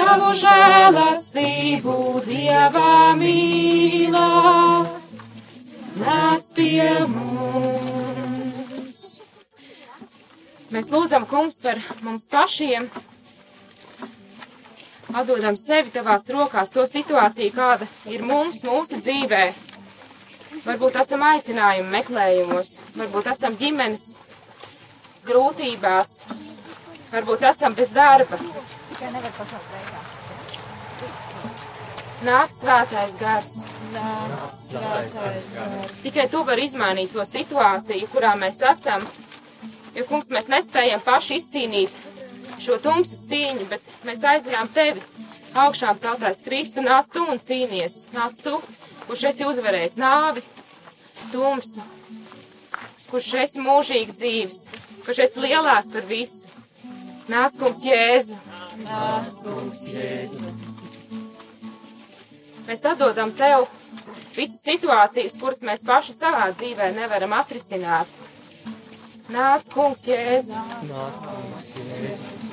savu 0.08 0.30
žēlastību 0.40 1.94
Dieva 2.24 2.92
mīlā, 3.20 4.28
nāc 6.00 6.48
pie 6.56 6.86
mums. 7.12 9.02
Mēs 10.72 10.88
lūdzam, 10.94 11.28
kungs, 11.28 11.60
par 11.64 11.82
mums 12.06 12.28
pašiem, 12.32 12.88
atdodam 15.12 15.60
sevi 15.60 15.92
tavās 15.98 16.30
rokās, 16.32 16.72
to 16.72 16.88
situāciju, 16.88 17.52
kāda 17.58 17.88
ir 18.08 18.24
mums, 18.24 18.64
mūsu 18.68 19.02
dzīvē. 19.04 19.44
Varbūt 20.68 21.02
esam 21.04 21.28
aicinājumi 21.34 21.92
meklējumos, 21.98 22.78
varbūt 22.96 23.28
esam 23.36 23.60
ģimenes 23.60 24.14
grūtībās, 25.28 26.22
varbūt 27.12 27.50
esam 27.52 27.76
bez 27.76 27.92
darba. 27.96 28.40
Nāc 32.26 32.50
svētais 32.50 33.14
gars. 33.22 33.52
Nāc 33.94 34.46
svētais 34.50 35.20
gars. 35.22 36.00
Tikai 36.02 36.26
tu 36.32 36.42
vari 36.48 36.66
izmainīt 36.66 37.14
to 37.14 37.22
situāciju, 37.22 38.10
kurā 38.10 38.34
mēs 38.40 38.64
esam. 38.66 39.06
Jo, 39.94 40.06
kungs, 40.10 40.32
mēs 40.34 40.50
nespējam 40.50 41.04
paši 41.06 41.38
izcīnīt 41.38 41.94
šo 42.62 42.80
tumsas 42.82 43.22
cīņu, 43.30 43.68
bet 43.70 43.86
mēs 44.08 44.26
aicinām 44.26 44.70
tevi. 44.74 45.04
Augšām 45.58 45.98
celtais 46.02 46.42
Kristu, 46.46 46.82
nāc 46.86 47.10
tu 47.14 47.22
un 47.26 47.40
cīnies. 47.42 48.08
Nāc 48.14 48.38
tu, 48.46 48.58
kurš 49.08 49.28
esi 49.32 49.46
uzvarējis 49.50 49.98
nāvi, 50.02 50.44
tumsu, 51.32 51.86
kurš 53.12 53.34
esi 53.44 53.62
mūžīgi 53.64 54.18
dzīves, 54.18 54.64
kurš 55.06 55.24
esi 55.28 55.46
lielāks 55.46 55.94
par 55.94 56.10
visu. 56.10 56.50
Nāc, 57.30 57.58
kungs, 57.60 57.86
Jēzu. 57.86 58.38
Nāc, 58.86 59.42
kungs, 59.46 59.88
Jēzu. 59.94 60.77
Mēs 62.68 62.84
atdodam 62.84 63.32
tev 63.32 63.70
visas 64.36 64.60
situācijas, 64.66 65.38
kuras 65.40 65.62
mēs 65.64 65.86
paši 65.88 66.16
savā 66.18 66.50
dzīvē 66.52 66.92
nevaram 66.98 67.36
atrisināt. 67.38 68.10
Nāc, 69.32 69.70
kungs, 69.72 70.04
Jēzu. 70.08 70.56
Nāc, 70.88 71.24
kungs, 71.32 71.72
Jēzus. 71.76 72.50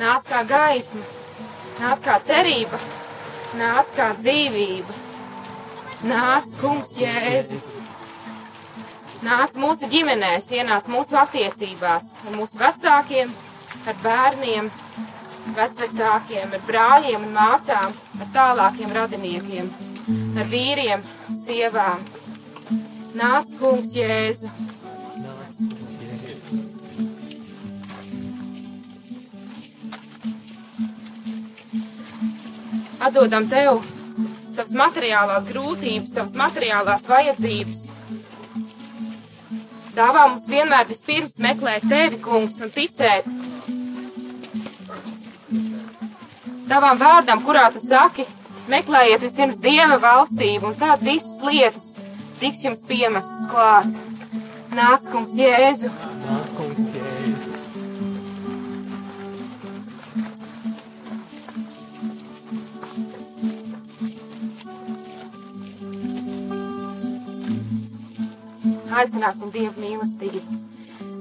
Nāc 0.00 0.26
kā 0.28 0.40
gaisma, 0.48 1.04
nāc 1.80 2.04
kā 2.04 2.16
cerība, 2.24 2.80
nāc 3.60 3.92
kā 3.96 4.10
dzīvība. 4.16 4.96
Nāc, 6.08 6.56
kungs, 6.60 6.96
Jēzu. 7.00 7.60
Nāc 9.24 9.56
mūsu 9.60 9.88
ģimenēs, 9.92 10.48
ienāc 10.56 10.88
mūsu 10.88 11.20
attiecībās 11.20 12.14
ar 12.24 12.36
mūsu 12.36 12.60
vecākiem, 12.60 13.32
ar 13.84 13.98
bērniem, 14.04 14.70
vecvecākiem, 15.56 16.56
ar 16.56 16.66
brāļiem 16.68 17.28
un 17.28 17.36
māsām, 17.36 17.94
ar 18.20 18.32
tālākiem 18.36 18.96
radiniekiem, 18.96 19.70
ar 20.38 20.50
vīriem, 20.54 21.06
sievām. 21.44 22.04
Nāc, 23.18 23.56
kungs, 23.58 23.96
Jēzu. 23.98 24.50
Nāc, 24.50 25.64
kungs, 25.64 25.98
Jēzus. 25.98 26.10
Atdodam 33.00 33.46
tev 33.48 33.78
savas 34.52 34.74
materiālās 34.76 35.46
grūtības, 35.48 36.12
savas 36.18 36.34
materiālās 36.36 37.06
vajadzības. 37.08 37.86
Dāvā 39.96 40.26
mums 40.28 40.44
vienmēr 40.52 40.84
vispirms 40.90 41.40
meklēt 41.40 41.86
tevi, 41.88 42.18
kungs, 42.20 42.60
un 42.60 42.72
ticēt 42.74 43.28
tavam 46.70 46.98
vārdam, 47.00 47.42
kurā 47.42 47.66
tu 47.74 47.82
saki, 47.82 48.26
meklējiet 48.70 49.24
vispirms 49.24 49.58
dieva 49.64 49.98
valstību, 50.02 50.70
un 50.70 50.78
tad 50.78 51.02
visas 51.02 51.40
lietas 51.42 51.96
tiks 52.40 52.62
jums 52.64 52.86
piemestas 52.86 53.48
klāt. 53.50 53.98
Nāc, 54.76 55.08
kungs, 55.10 55.34
Jēzu! 55.40 55.90
Nāc, 56.28 56.54
kungs, 56.54 56.92
Jēzus. 56.94 57.36
Aicināsim 69.00 69.50
Dievu 69.54 69.80
mīlestību. 69.80 70.69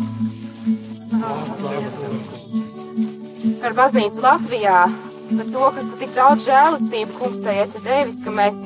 Slāva 0.96 1.50
Slava 1.52 1.82
tev, 1.82 2.14
kungs. 2.22 2.46
par 3.60 3.76
baznīcu 3.76 4.24
Latvijā, 4.24 4.78
par 5.34 5.50
to, 5.52 5.66
ka 5.76 5.84
tu 5.90 5.98
tik 6.00 6.14
daudz 6.16 6.46
žēlastību, 6.48 7.18
kungs, 7.18 7.42
tai 7.44 7.58
esi 7.66 7.82
devis, 7.84 8.22
ka 8.24 8.32
mēs 8.38 8.62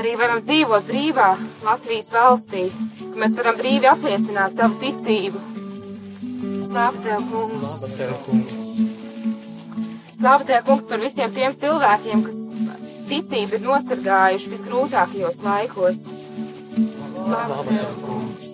arī 0.00 0.16
varam 0.18 0.42
dzīvot 0.42 0.88
brīvā 0.90 1.28
Latvijas 1.68 2.10
valstī, 2.16 2.64
ka 3.04 3.22
mēs 3.22 3.38
varam 3.38 3.60
brīvi 3.60 3.92
apliecināt 3.92 4.58
savu 4.58 4.80
ticību. 4.82 5.44
Slāva 6.72 6.98
tev, 7.06 7.22
kungs! 7.30 7.70
Slava 7.70 7.94
tev, 8.00 8.18
kungs. 8.26 8.91
Slāva 10.12 10.44
tev, 10.44 10.60
kungs, 10.66 10.84
par 10.88 11.00
visiem 11.00 11.32
tiem 11.32 11.54
cilvēkiem, 11.56 12.22
kas 12.26 12.42
ticību 13.08 13.56
ir 13.56 13.62
nosargājuši 13.64 14.50
visgrūtākajos 14.52 15.40
laikos. 15.46 16.02
Slava 17.16 17.64
tev, 17.68 17.94
kungs. 18.04 18.52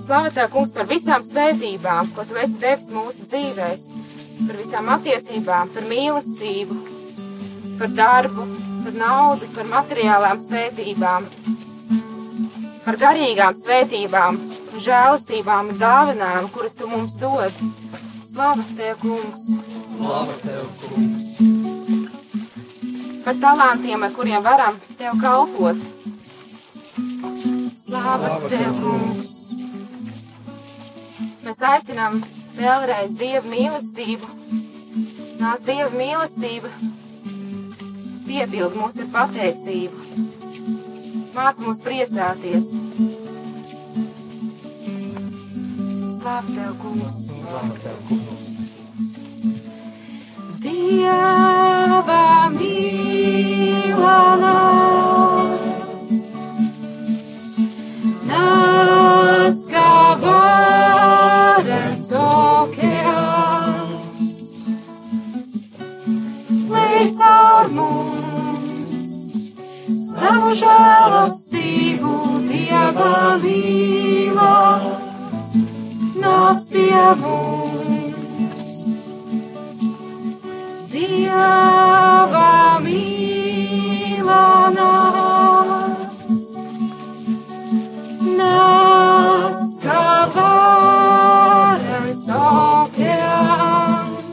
Slava 0.00 0.34
tev, 0.34 0.50
kungs, 0.56 0.74
par 0.74 0.90
visām 0.90 1.22
svētībām, 1.28 2.10
ko 2.16 2.26
tu 2.26 2.40
esi 2.42 2.58
devis 2.64 2.90
mūsu 2.90 3.28
dzīvēs, 3.30 3.86
par 4.48 4.58
visām 4.58 4.90
attiecībām, 4.96 5.70
par 5.76 5.86
mīlestību, 5.86 6.82
par 7.78 7.94
darbu, 7.94 8.48
par 8.84 9.00
naudu, 9.04 9.54
par 9.54 9.70
materiālām 9.78 10.42
svētībām. 10.42 11.30
par 12.84 12.96
garīgām 12.98 13.54
svētībām, 13.54 14.38
žēlastībām 14.84 15.72
un 15.72 15.78
dāvinām, 15.80 16.48
kuras 16.54 16.76
tu 16.78 16.88
mums 16.90 17.16
dod. 17.20 17.54
Slava 18.30 18.64
tev, 18.78 18.98
kungs! 19.02 19.46
Slava 19.74 20.36
tev, 20.42 20.66
kungs! 20.82 21.30
Par 23.24 23.38
talantiem, 23.42 24.04
ar 24.06 24.12
kuriem 24.16 24.44
varam 24.44 24.78
tev 24.98 25.18
kalpot. 25.22 25.80
Slava 27.76 28.36
tev, 28.48 28.70
kungs! 28.78 29.34
Mēs 31.44 31.60
aicinām 31.66 32.20
vēlreiz 32.54 33.16
Dieva 33.18 33.42
mīlestību. 33.50 34.28
Nāc 35.40 35.64
Dieva 35.66 35.90
mīlestība 35.96 36.70
piepild 38.30 38.76
mūs 38.78 39.00
ar 39.02 39.08
pateicību. 39.16 40.04
Māc 41.34 41.58
mums 41.64 41.80
priecāties. 41.82 42.70
Slāp 46.10 46.42
tev, 46.50 46.72
kungs! 46.82 47.18
Slava 47.38 47.76
tev, 47.78 47.98
kungs! 48.08 48.48
Dieva 50.64 52.24
mīlānās, 52.50 53.68
nāc 58.26 59.60
kā 59.70 59.92
varens 60.24 62.08
okeāns, 62.24 63.60
līdz 66.74 67.20
caur 67.22 67.70
mums 67.78 69.14
savu 70.08 70.50
žēlastību 70.58 72.12
Dieva 72.50 73.38
mīlā, 73.46 74.58
nāc 76.20 76.60
pie 76.72 77.02
mums. 77.20 78.68
Dieva 80.90 82.50
mīlānās, 82.84 84.00
nāc 88.40 89.70
kā 89.84 90.06
varens 90.36 92.24
okeāns, 92.40 94.30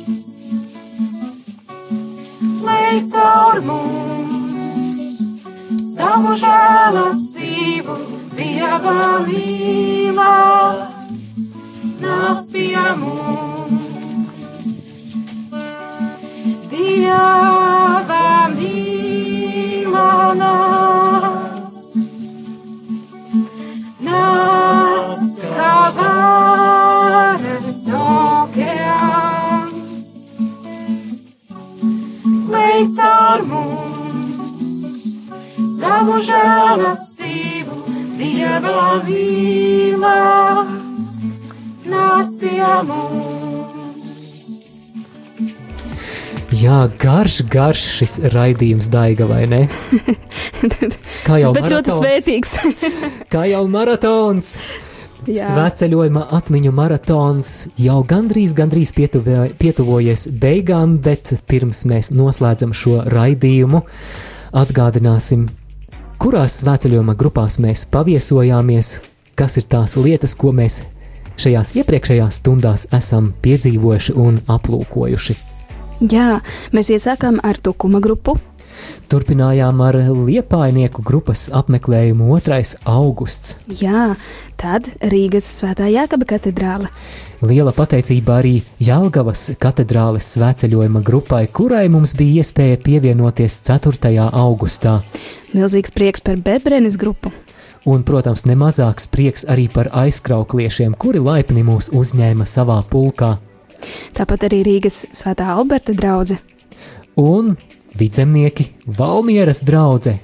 lai 2.67 2.95
caur 3.13 3.57
mums 3.69 4.77
savu 5.95 6.31
žēlastību 6.41 7.95
Dieva 8.38 8.97
mīlā, 9.27 9.96
nāc 12.78 13.46
Jā, 46.68 46.82
garš, 46.99 47.38
garš 47.47 47.82
šis 47.95 48.13
raidījums, 48.34 48.89
Daiga, 48.91 49.24
vai 49.30 49.45
ne? 49.47 49.59
Kā 51.28 51.38
jau 51.39 51.53
Bet 51.55 51.70
ļoti 51.72 51.93
svētīgs. 51.95 52.55
Kā 53.34 53.45
jau 53.47 53.61
maratons. 53.72 54.57
Jā. 55.28 55.45
Svētceļojuma 55.47 56.26
atmiņu 56.36 56.74
maratons 56.76 57.53
jau 57.80 58.01
gandrīz, 58.09 58.51
gandrīz 58.57 58.91
pietuvē, 58.97 59.47
pietuvojies 59.59 60.28
beigām, 60.43 60.97
bet 61.03 61.38
pirms 61.47 61.86
mēs 61.88 62.11
noslēdzam 62.11 62.76
šo 62.76 62.99
raidījumu, 63.15 63.86
atgādināsim, 64.59 65.47
kurās 66.20 66.61
svētceļojuma 66.65 67.15
grupās 67.15 67.61
mēs 67.63 67.88
paviesojāmies, 67.95 68.95
kas 69.39 69.59
ir 69.61 69.72
tās 69.72 69.95
lietas, 69.95 70.36
ko 70.36 70.51
mēs 70.55 70.82
šajās 71.39 71.78
iepriekšējās 71.80 72.41
stundās 72.43 72.89
esam 72.97 73.32
piedzīvojuši 73.45 74.20
un 74.20 74.41
aplūkojuši. 74.51 75.43
Jā, 75.97 76.37
mēs 76.77 76.91
iesākām 76.93 77.39
ar 77.41 77.57
Tukuma 77.57 77.97
grupu. 78.03 78.35
Turpinājām 79.09 79.79
ar 79.81 79.95
liepainieku 80.13 81.01
grupas 81.01 81.47
apmeklējumu 81.49 82.27
2. 82.37 82.75
augusts. 82.85 83.55
Jā, 83.79 84.11
tad 84.61 84.85
Rīgas 85.01 85.47
Svētā 85.57 85.87
Jākaba 85.89 86.27
katedrāle. 86.29 86.91
Liela 87.41 87.73
pateicība 87.73 88.35
arī 88.43 88.59
Jālgavas 88.77 89.47
katedrāles 89.57 90.29
svētceļojuma 90.35 91.01
grupai, 91.07 91.47
kurai 91.49 91.87
mums 91.89 92.13
bija 92.19 92.43
iespēja 92.43 92.77
pievienoties 92.83 93.57
4. 93.65 94.13
augustā. 94.27 94.99
Milzīgs 95.55 95.95
prieks 95.97 96.21
par 96.21 96.37
Bebrenes 96.37 96.99
grupu. 97.01 97.33
Un, 97.87 98.03
protams, 98.05 98.45
nemazāks 98.45 99.09
prieks 99.09 99.47
arī 99.49 99.65
par 99.71 99.89
aizkraukliešiem, 99.95 100.93
kuri 100.99 101.23
laipni 101.23 101.65
mūs 101.65 101.89
uzņēma 101.95 102.45
savā 102.45 102.81
pulkā. 102.85 103.37
Tāpat 104.17 104.47
arī 104.49 104.63
Rīgas 104.67 105.05
Svētā 105.15 105.49
Alberta 105.53 105.95
draudzene. 105.97 106.39
Un 107.17 107.55
vidzemnieki 107.97 108.69
Valmieras 108.97 109.63
draudzē. 109.65 110.17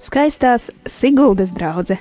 Skaistās 0.00 0.70
Siguldas 0.88 1.52
draudzene. 1.56 2.00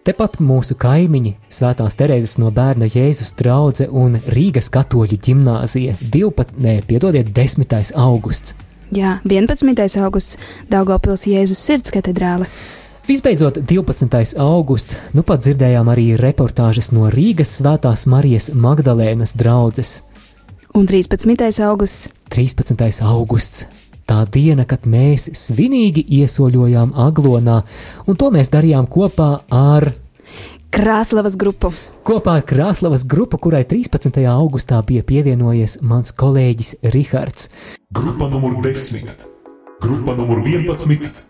Tepat 0.00 0.38
mūsu 0.40 0.78
kaimiņi, 0.80 1.34
Svētās 1.52 1.98
Terēzes 1.98 2.38
no 2.40 2.48
bērna 2.56 2.86
Jēzus 2.88 3.34
draudzē 3.36 3.90
un 3.92 4.16
Rīgas 4.32 4.70
katoļu 4.72 5.18
ģimnāzija 5.26 5.98
12, 6.00 6.54
nē, 6.56 6.78
piedodiet, 6.88 7.28
10. 7.36 7.92
augusts. 8.00 8.56
Jā, 8.96 9.18
11. 9.28 10.00
augusts 10.00 10.40
Daugopils 10.72 11.26
Jēzus 11.28 11.60
sirds 11.60 11.92
katedrāle. 11.92 12.48
Visbeidzot, 13.10 13.56
12. 13.66 14.38
augusts, 14.38 14.94
nu 15.18 15.24
pat 15.26 15.40
dzirdējām 15.42 15.88
arī 15.90 16.12
reportāžas 16.14 16.92
no 16.94 17.08
Rīgas 17.10 17.56
Svētās 17.58 18.04
Marijas 18.06 18.52
Magdalēnas 18.54 19.32
draudzes. 19.34 20.04
Un 20.78 20.86
13. 20.86 21.58
augusts 21.66 22.12
13. 22.30 23.00
augusts. 23.02 23.64
Tā 24.06 24.20
diena, 24.30 24.62
kad 24.62 24.86
mēs 24.86 25.26
svinīgi 25.34 26.04
iesoļojām 26.20 26.92
Aglonā, 26.94 27.56
un 28.06 28.18
to 28.20 28.28
mēs 28.30 28.52
darījām 28.52 28.86
kopā 28.86 29.40
ar 29.50 29.88
Krāslavas 30.70 31.34
grupu. 31.34 31.72
Kopā 32.06 32.36
ar 32.38 32.46
Krāslavas 32.46 33.02
grupu, 33.10 33.40
kurai 33.42 33.64
13. 33.66 34.22
augustā 34.30 34.78
bija 34.86 35.02
pievienojies 35.02 35.80
mans 35.82 36.14
kolēģis 36.14 36.76
Rihards. 36.94 37.50
Grupa 37.90 38.30
numur 38.30 38.62
10, 38.62 39.26
grupa 39.82 40.14
numur 40.14 40.46
11, 40.46 41.26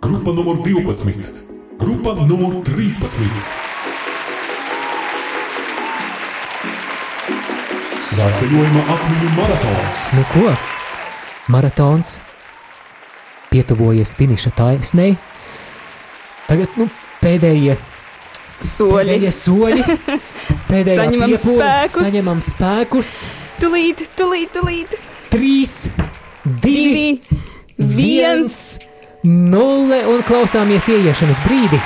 grupa 0.00 0.30
numur 0.32 0.56
12, 0.56 1.46
grupa 1.78 2.14
numur 2.14 2.62
13. 2.64 3.58
Svētceļojuma 8.08 8.84
atmiņu 8.94 9.30
maratons. 9.36 10.04
Nu 10.16 10.24
ko? 10.32 10.54
Maratons 11.52 12.18
pietuvojies 13.50 14.14
finiša 14.16 14.52
taisnei. 14.56 15.16
Tagad 16.48 16.78
nu, 16.80 16.88
pēdējie 17.22 17.76
soļi. 18.64 19.18
Pēdējie 19.18 19.32
soļi. 19.34 19.84
Pēdējā 20.70 20.98
Saņemam 21.02 21.34
piepūle, 21.34 21.58
spēkus. 21.58 22.00
Saņemam 22.06 22.42
spēkus. 22.44 23.14
Tūlīt, 23.58 24.04
tūlīt, 24.16 24.52
tūlīt. 24.54 24.98
Trīs, 25.32 25.74
divi, 26.64 27.18
viens, 27.76 28.78
nulle 29.26 30.04
un 30.06 30.22
klausāmies 30.22 30.86
ieiešanas 30.92 31.40
brīdi. 31.46 31.80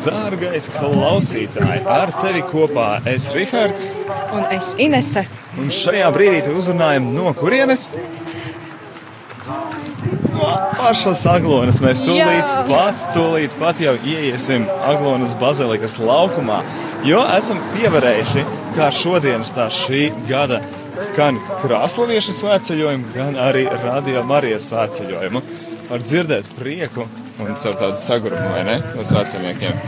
Dārgais 0.00 0.70
klausītāj, 0.72 1.82
ar 1.90 2.12
tevi 2.22 2.40
kopā 2.48 2.88
es 3.10 3.28
Rihards. 3.34 3.90
Un 4.32 4.46
es 4.54 4.72
Inese. 4.80 5.26
Un 5.58 5.68
šajā 5.74 6.06
brīdī 6.14 6.44
te 6.46 6.54
uzrunājam 6.56 7.10
no 7.12 7.34
kurienes? 7.36 7.90
Pašas 10.76 11.22
Aglonas. 11.30 11.80
Mēs 11.84 12.02
tūlīt 12.04 12.42
Jā. 12.46 12.64
pat, 12.68 13.06
tūlīt 13.14 13.54
pat 13.60 13.80
jau 13.82 13.94
ieiesim 14.06 14.66
Aglonas 14.88 15.34
bazilikas 15.40 15.98
laukumā, 16.02 16.60
jo 17.06 17.20
esam 17.36 17.60
pievarējuši, 17.74 18.44
kā 18.76 18.90
šodienas 18.94 19.54
tā 19.56 19.68
šī 19.74 20.08
gada 20.28 20.60
gan 21.16 21.38
krāslaviešu 21.62 22.34
svētceļojumu, 22.36 23.12
gan 23.14 23.38
arī 23.40 23.66
radio 23.84 24.24
Marijas 24.28 24.70
svētceļojumu. 24.72 25.42
Var 25.90 26.04
dzirdēt 26.04 26.52
prieku 26.58 27.06
un 27.40 27.56
caur 27.56 27.80
tādu 27.80 27.98
sagurumu, 28.00 28.52
vai 28.54 28.66
ne, 28.68 28.76
no 28.94 29.06
svētceļniekiem. 29.06 29.80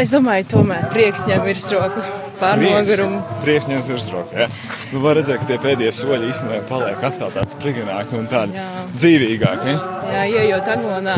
Es 0.00 0.14
domāju, 0.14 0.48
tomēr 0.54 0.88
prieks 0.94 1.26
ņem 1.28 1.44
virsroku 1.46 2.19
pār 2.39 2.61
nogurumu. 2.61 3.21
Prieks 3.43 3.67
ņems 3.71 3.89
virsroku, 3.91 4.35
ja. 4.37 4.47
Nu, 4.91 5.01
var 5.03 5.17
redzēt, 5.19 5.41
ka 5.41 5.49
tie 5.49 5.57
pēdējie 5.61 5.93
soļi 5.95 6.29
īstenībā 6.31 6.61
paliek 6.69 7.03
atkal 7.09 7.31
tāds 7.35 7.57
priganāki 7.61 8.17
un 8.19 8.27
tādi 8.31 8.57
Jā. 8.57 8.65
dzīvīgāki. 8.95 9.77
Jā, 10.13 10.25
ieejot 10.29 10.69
agonā, 10.75 11.15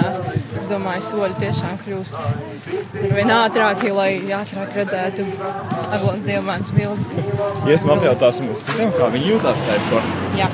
es 0.57 0.69
domāju, 0.71 1.03
soļi 1.09 1.39
tiešām 1.43 1.75
kļūst 1.83 2.21
arvien 3.07 3.33
ātrāki, 3.33 3.91
lai 3.93 4.09
ātrāk 4.39 4.73
redzētu 4.77 5.25
aglonas 5.91 6.25
dievmāns 6.27 6.73
bildi. 6.75 7.27
Iesim 7.69 7.93
apjautāsim 7.97 8.49
uz 8.53 8.63
citiem, 8.69 8.93
kā 8.97 9.11
viņi 9.13 9.33
jūtās 9.35 9.67
tajā 9.67 9.83
par. 9.91 10.09
Jā. 10.39 10.49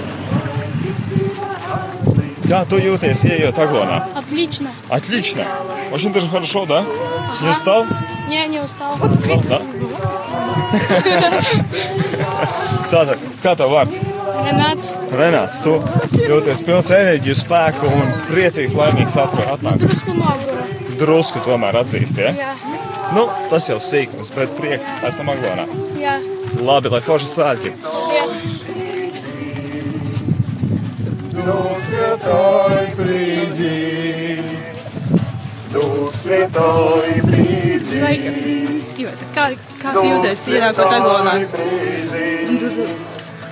Kā 2.43 2.59
tu 2.69 2.77
jūties, 2.77 3.23
ieejot 3.29 3.57
agonā? 3.63 4.01
Отлично. 4.19 4.73
Отлично. 4.89 5.45
Очень 5.91 6.11
даже 6.13 6.27
хорошо, 6.27 6.65
да? 6.65 6.83
Не 7.41 7.49
устал? 7.49 7.85
Не, 8.29 8.47
не 8.47 8.59
устал. 8.61 8.93
Устал, 8.95 9.41
да? 9.49 9.59
Tātad, 12.91 13.17
kā 13.43 13.55
tev 13.59 13.73
vārds? 13.73 13.97
Renāts. 14.43 14.91
Renāts, 15.13 15.59
tu 15.63 15.75
jūties 16.17 16.63
pilns 16.65 16.91
enerģijas 16.93 17.43
spēku 17.45 17.89
un 17.89 18.13
priecīgs, 18.31 18.75
laimīgs 18.77 19.17
atvēr 19.23 19.53
atnāk. 19.55 19.77
Drusku 19.83 20.15
noguru. 20.17 20.65
Drusku 20.99 21.43
tomēr 21.45 21.79
atzīst, 21.83 22.19
ja? 22.21 22.33
Jā. 22.37 22.53
Nu, 23.13 23.27
tas 23.51 23.69
jau 23.69 23.79
sīkums, 23.83 24.33
bet 24.35 24.53
prieks 24.57 24.89
esam 25.05 25.29
aglonā. 25.33 25.67
Jā. 26.01 26.17
Labi, 26.63 26.91
lai 26.93 27.01
forši 27.05 27.29
svētki. 27.29 27.73
Yes. 28.13 28.33
Duh 31.33 31.77
Святой, 31.85 32.87
приди. 32.95 34.41
Дух 35.73 36.13
Святой, 36.23 37.21
приди. 37.23 37.56
Sveika! 37.88 38.32
Iveta, 38.98 39.26
kā, 39.34 39.44
kā 39.80 39.92
tu 39.96 40.04
jūties 40.04 40.42
ienākot 40.52 40.94
agonā? 40.98 41.34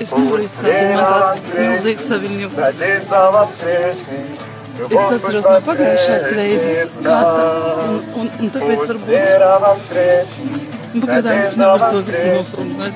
Es 0.02 0.12
noristāju, 0.12 0.88
man 0.92 1.04
tāds 1.08 1.42
milzīgs 1.54 2.08
saviņojums. 2.10 2.80
Es 4.86 5.04
atceros 5.16 5.46
no 5.48 5.58
pagājušās 5.64 6.26
reizes 6.36 6.90
gada, 7.00 7.46
un, 7.86 8.00
un, 8.20 8.32
un 8.44 8.50
tāpēc 8.52 8.82
varbūt 8.90 9.14
Pagaidāms 10.96 11.50
nevar 11.60 11.82
to 11.90 12.00
visu 12.06 12.26
nofilmēt. 12.32 12.94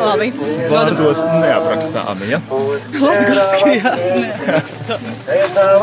Labi. 0.00 0.28
Vārdos 0.70 1.20
neaprakstāmi, 1.28 2.28
ja? 2.30 2.40
Latgaliski, 2.52 3.74
jā, 3.76 3.92
neaprakstāmi. 4.00 5.12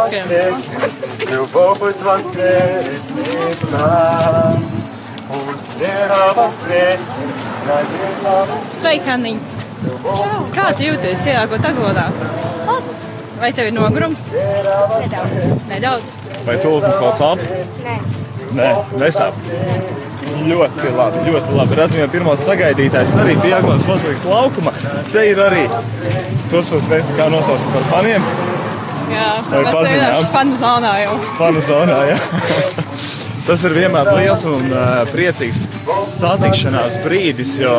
Skaidrs. 0.07 0.69
Любовь 1.30 1.78
пусть 1.78 2.02
воскреснет 2.02 3.58
в 3.62 3.72
нас. 3.72 4.56
Пусть 5.28 5.80
вера 5.80 6.34
воскреснет. 6.36 7.44
Надежда 7.64 8.44
Sveika, 8.76 9.14
Anniņ! 9.16 9.38
Kā 10.52 10.66
tu 10.76 10.84
jūties 10.84 11.22
ienākot 11.30 11.64
agonā? 11.64 12.10
Vai 13.40 13.50
tev 13.56 13.70
ir 13.70 13.74
nogurums? 13.76 14.26
Nedaudz. 14.34 15.46
Nedaudz. 15.70 16.12
Vai 16.44 16.58
tulznes 16.60 17.00
vēl 17.00 17.14
sāp? 17.16 17.42
Nē. 17.86 17.96
Nē, 18.58 18.70
nesāp. 19.00 19.40
Ļoti 20.44 20.92
labi, 20.98 21.24
ļoti 21.30 21.56
labi. 21.56 21.78
Redzam, 21.80 22.02
jau 22.04 22.10
pirmos 22.12 22.44
sagaidītājs 22.44 23.16
arī 23.22 23.38
pie 23.40 23.54
Aglons 23.56 23.84
Bazilikas 23.88 24.26
laukuma. 24.28 24.74
Te 25.12 25.24
ir 25.30 25.40
arī 25.40 25.64
tos, 26.52 26.68
ko 26.68 26.82
mēs 26.90 27.08
kā 27.16 27.30
nosaucam 27.32 27.72
par 27.78 27.88
faniem. 27.94 28.28
Jā, 29.09 29.31
ir 29.59 29.71
paziņām? 29.73 30.29
fanu 30.33 30.59
zonā 30.59 30.93
jau. 31.03 31.15
Fanu 31.39 31.63
zonā, 31.63 32.03
ja? 32.11 32.19
Tas 33.49 33.63
ir 33.65 33.73
vienmēr 33.73 34.11
liels 34.13 34.43
un 34.45 34.67
uh, 34.69 34.99
priecīgs 35.09 35.63
satikšanās 36.05 36.99
brīdis, 37.01 37.55
jo 37.63 37.71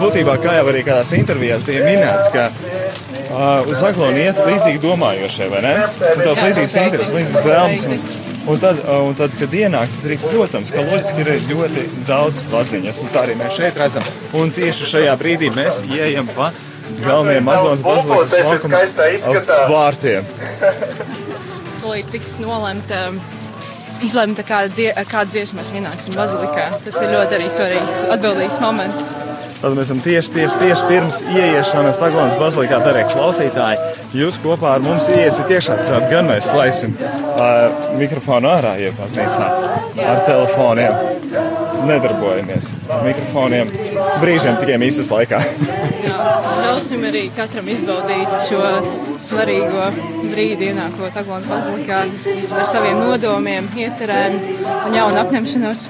būtībā, 0.00 0.34
kā 0.42 0.56
jau 0.56 0.64
arī 0.72 0.82
kādās 0.86 1.12
intervijās 1.14 1.62
bija 1.66 1.84
minēts, 1.86 2.26
ka 2.34 2.48
uh, 2.50 3.70
uz 3.70 3.84
Aglonu 3.86 4.18
iet 4.24 4.40
līdzīgi 4.42 4.82
domājošie, 4.82 5.46
vai 5.52 5.62
ne? 5.62 5.74
Un 5.86 6.24
tās 6.24 6.42
līdzīgas 6.42 6.76
intereses, 6.82 7.14
līdzīgas 7.14 7.46
vēlmes. 7.46 7.86
Un, 7.86 8.02
un, 8.56 8.60
tad, 8.66 8.82
uh, 8.82 9.04
un 9.06 9.14
tad, 9.22 9.38
kad 9.38 9.54
ienāk, 9.54 9.94
tad 10.02 10.26
protams, 10.26 10.74
ka 10.74 10.82
loģiski 10.82 11.22
ir 11.22 11.48
ļoti 11.52 11.88
daudz 12.10 12.42
paziņas, 12.50 13.04
un 13.06 13.14
tā 13.14 13.26
arī 13.28 13.38
mēs 13.38 13.54
šeit 13.60 13.78
redzam. 13.84 14.14
Un 14.34 14.50
tieši 14.56 14.90
šajā 14.96 15.14
brīdī 15.22 15.54
mēs 15.54 15.84
ieejam 15.94 16.26
pa 16.34 16.50
galvenajiem 17.04 17.48
Aglonas 17.48 17.84
bazilikas 17.86 18.34
laukuma 18.48 18.82
uh, 18.84 19.64
vārtiem. 19.70 20.28
Tūlīt 21.82 22.12
tiks 22.14 22.38
nolemta. 22.42 23.08
Izlemta, 24.04 24.42
kāda 24.44 24.72
dzie 24.74 24.88
ar 24.92 25.06
kādu 25.08 25.32
dziesmu 25.36 25.60
mēs 25.60 25.70
ienāksim 25.78 26.16
bazilikā. 26.18 26.66
Tas 26.84 26.98
ir 27.00 27.12
ļoti 27.14 27.38
arī 27.38 27.46
svarīgs, 27.52 28.00
atbildīgs 28.12 28.58
moments. 28.60 29.04
Tad 29.64 29.72
mēs 29.78 29.86
esam 29.86 30.00
tieši, 30.04 30.32
tieši, 30.34 30.56
tieši 30.60 30.88
pirms 30.90 31.18
ieiešanas 31.24 32.02
Aglonas 32.04 32.34
bazilikā, 32.36 32.82
darbie 32.84 33.06
klausītāji. 33.14 33.78
Jūs 34.12 34.36
kopā 34.42 34.74
ar 34.76 34.84
mums 34.84 35.06
iesiet 35.08 35.48
iekšā, 35.56 35.78
tad 35.88 36.10
gan 36.10 36.28
mēs 36.28 36.50
laisim 36.52 36.92
uh, 36.98 37.70
mikrofonu 37.96 38.50
ārā, 38.52 38.74
ja 38.82 38.92
baznīcā 38.98 39.48
ar 40.04 40.20
telefoniem. 40.28 41.00
Nedarbojamies 41.88 42.70
ar 42.92 43.02
mikrofoniem 43.08 43.72
brīžiem 44.24 44.58
tikai 44.60 44.78
mīsas 44.82 45.10
laikā. 45.12 45.40
Jā, 46.04 46.20
ļausim 46.64 47.04
arī 47.08 47.26
katram 47.36 47.68
izbaudīt 47.72 48.32
šo 48.48 48.62
svarīgo 49.22 49.88
brīdi, 50.32 50.70
ienākot 50.72 51.20
Aglonu 51.20 51.48
bazilikā 51.50 52.04
ar 52.04 52.64
saviem 52.68 52.98
nodomiem, 53.02 53.68
iecerēm 53.84 54.40
un 54.88 54.96
jaunu 54.98 55.22
apņemšanos. 55.24 55.84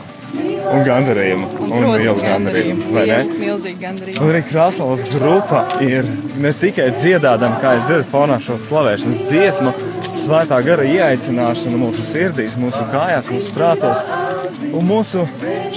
un 0.74 0.82
gandarījumu. 0.86 1.48
Un, 1.62 1.72
un 1.78 1.96
lielu 2.00 2.14
gandarījumu. 2.18 2.86
vai 2.94 3.04
ne? 3.06 3.18
Milzīgi 3.38 3.78
gandarījumu. 3.84 4.22
Un 4.24 4.32
arī 4.32 4.40
Krasnodarbas 4.48 5.04
grupa 5.12 5.60
ir 5.84 6.08
ne 6.42 6.52
tikai 6.58 6.88
dziedādama, 6.96 7.60
kā 7.62 7.76
jūs 7.76 7.86
dzirdat, 7.90 8.08
fonā 8.10 8.40
šo 8.42 8.58
slavēšanas 8.68 9.20
dziesmu, 9.28 9.74
svētā 10.14 10.60
gara 10.64 10.86
ieaicināšana 10.86 11.78
mūsu 11.80 12.04
sirdīs, 12.06 12.56
mūsu 12.60 12.84
kājās, 12.92 13.30
mūsu 13.32 13.54
prātos 13.54 14.04
un 14.70 14.86
mūsu 14.88 15.24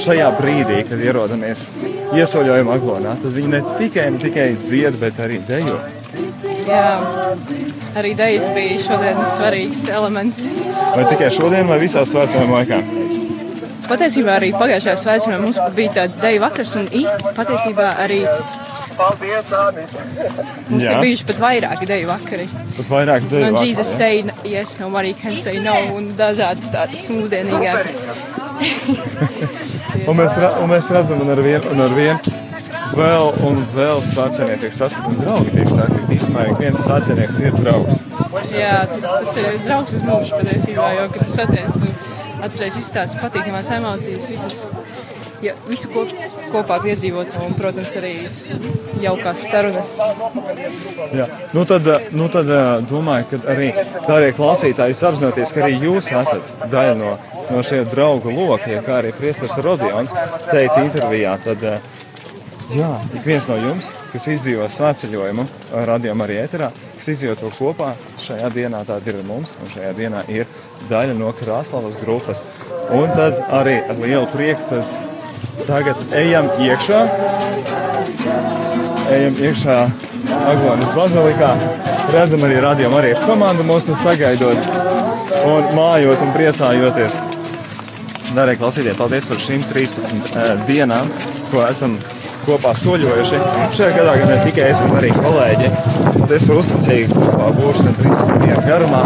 šajā 0.04 0.30
brīdī, 0.38 0.84
kad 0.88 1.02
ierodamies 1.02 1.68
iesaļojuma 2.16 2.78
aglonā. 2.78 3.16
Tad 3.24 3.36
viņi 3.38 3.54
ne 3.56 3.64
tikai, 3.80 4.10
ne 4.14 4.22
tikai 4.22 4.48
dzied, 4.62 5.00
bet 5.02 5.20
arī 5.24 5.42
dejo. 5.48 5.80
Jā, 6.68 6.88
arī 8.00 8.14
dēļas 8.20 8.50
bija 8.56 8.80
šodien 8.84 9.22
svarīgs 9.34 9.86
elements. 9.92 10.46
Vai 10.96 11.06
tikai 11.10 11.32
šodien, 11.34 11.68
vai 11.70 11.80
visā 11.84 12.06
svētceļojuma 12.08 12.62
laikā? 12.62 12.82
Patiesībā 13.88 14.34
arī 14.36 14.50
pagājušajā 14.52 14.98
svētdienā 15.00 15.38
mums 15.40 15.60
bija 15.76 15.94
tāds 16.02 16.20
deju 16.20 16.42
vakars, 16.44 16.76
un 16.76 16.90
īsti 16.92 17.32
patiesībā 18.98 19.62
arī 19.68 19.86
mums 20.70 20.84
Jā. 20.84 20.94
ir 20.94 21.04
bijuši 21.06 21.28
pat 21.30 21.42
vairāki 21.44 21.90
deju 21.90 22.10
vakari. 22.10 22.48
Pat 22.78 22.90
vairāk 22.92 23.30
deju 23.32 23.46
No 23.46 23.52
vakari, 23.56 23.70
Jesus 23.70 23.92
ja? 23.94 23.98
say 23.98 24.24
yes, 24.52 24.80
nobody 24.82 25.14
can 25.14 25.38
say 25.38 25.60
no, 25.64 25.76
un 25.98 26.12
dažādas 26.18 26.72
tādas 26.74 27.08
mūsdienīgākas. 27.14 28.02
Un 30.08 30.18
mēs, 30.18 30.36
un 30.38 30.70
mēs 30.72 30.90
redzam, 30.94 31.22
un 31.24 31.32
ar 31.34 31.42
vienu, 31.46 31.72
un 31.74 31.82
ar 31.86 31.96
vienu 31.96 32.36
vēl 32.98 33.32
un 33.46 33.60
vēl 33.76 34.02
svētceļnieki 34.06 34.64
tiek 34.64 34.76
satikti, 34.76 35.12
un 35.12 35.20
draugi 35.22 35.54
tiek 35.54 35.72
satikti. 35.72 36.18
Īstenībā 36.18 36.46
ik 36.52 36.62
viens 36.62 36.86
svētceļnieks 36.86 37.40
ir 37.44 37.58
draugs. 37.60 38.04
Jā, 38.54 38.78
tas, 38.92 39.08
tas 39.12 39.34
ir 39.42 39.60
draugs 39.66 39.98
uz 39.98 40.06
mūžu 40.08 40.40
patiesībā, 40.40 40.88
jo, 40.98 41.08
kad 41.14 41.26
tu 41.26 41.34
saties, 41.34 41.76
tu 41.76 41.92
atceries 42.46 42.78
visas 42.80 42.94
tās 42.96 43.16
patīkamās 43.22 43.72
emocijas, 43.78 44.30
visas, 44.32 44.60
ja, 45.44 45.56
visu 45.68 45.92
kop, 45.94 46.14
kopā 46.52 46.80
piedzīvot, 46.84 47.38
un, 47.46 47.56
protams, 47.58 47.94
arī 48.00 48.14
jaukās 49.02 49.44
sarunas. 49.52 49.98
Jā. 51.16 51.28
Nu 51.56 51.66
tad, 51.70 51.88
nu 52.16 52.28
tad 52.34 52.50
eh, 52.52 52.64
domāju, 52.90 53.28
ka 53.32 53.42
arī 53.54 53.70
darbie 54.08 54.34
klausītāji, 54.38 54.96
jūs 54.96 55.06
apzināties, 55.12 55.54
ka 55.56 55.66
arī 55.66 55.78
jūs 55.88 56.12
esat 56.12 56.56
daļa 56.72 56.98
no, 57.00 57.14
no 57.52 57.64
šiem 57.66 57.88
draugu 57.92 58.34
lokiem, 58.34 58.82
kā 58.86 59.00
arī 59.02 59.14
Priestars 59.18 59.58
Rodions 59.64 60.16
teica 60.50 60.84
intervijā. 60.84 61.38
Tad, 61.46 61.64
eh, 61.64 61.90
jā, 62.76 62.92
ik 63.16 63.28
viens 63.28 63.48
no 63.52 63.60
jums, 63.62 63.94
kas 64.14 64.30
izdzīvo 64.36 64.68
svētceļojumu, 64.78 65.48
radījumā 65.92 66.28
arī 66.28 66.40
ēterā, 66.46 66.72
kas 66.98 67.12
izdzīvo 67.16 67.38
to 67.42 67.52
kopā, 67.58 67.94
šajā 68.24 68.52
dienā 68.56 68.84
tāda 68.88 69.14
ir 69.14 69.22
mums, 69.28 69.58
un 69.62 69.76
šajā 69.76 69.94
dienā 70.00 70.26
ir 70.34 70.50
daļa 70.92 71.16
no 71.20 71.36
Krasnodarbas 71.38 72.02
grupas. 72.04 72.48
Un 72.96 73.12
tad 73.12 73.40
arī 73.52 73.82
ar 73.84 73.98
lielu 74.00 74.28
prieku 74.32 74.64
tad 74.70 75.17
tagad 75.68 76.02
ejam 76.16 76.50
iekšā. 76.62 77.00
Ejam 79.18 79.40
iekšā 79.48 79.78
Aglonas 80.48 80.92
bazilikā. 80.96 81.54
Redzam 82.14 82.44
arī 82.48 82.60
radio 82.64 82.92
arī 82.98 83.14
komandu 83.26 83.66
mūs 83.68 83.88
nu 83.88 83.96
sagaidot 84.00 84.70
un 85.48 85.74
mājot 85.76 86.22
un 86.24 86.32
priecājoties. 86.36 87.20
Darbie 88.36 88.58
klausītāji, 88.60 88.98
paldies 89.00 89.28
par 89.28 89.40
šīm 89.42 89.64
13 89.72 90.32
uh, 90.36 90.54
dienām, 90.68 91.10
ko 91.52 91.64
esam 91.68 91.96
kopā 92.48 92.74
soļojuši. 92.76 93.40
Šajā 93.76 93.94
gadā 93.96 94.18
gan 94.22 94.32
ne 94.32 94.40
tikai 94.46 94.70
es, 94.72 94.82
bet 94.84 94.98
arī 95.00 95.12
kolēģi. 95.16 95.72
Paldies 96.18 96.48
par 96.48 96.62
uzticību 96.62 97.24
kopā 97.24 97.52
būšanu 97.60 97.96
13 98.02 98.44
dienu 98.44 98.66
garumā. 98.68 99.04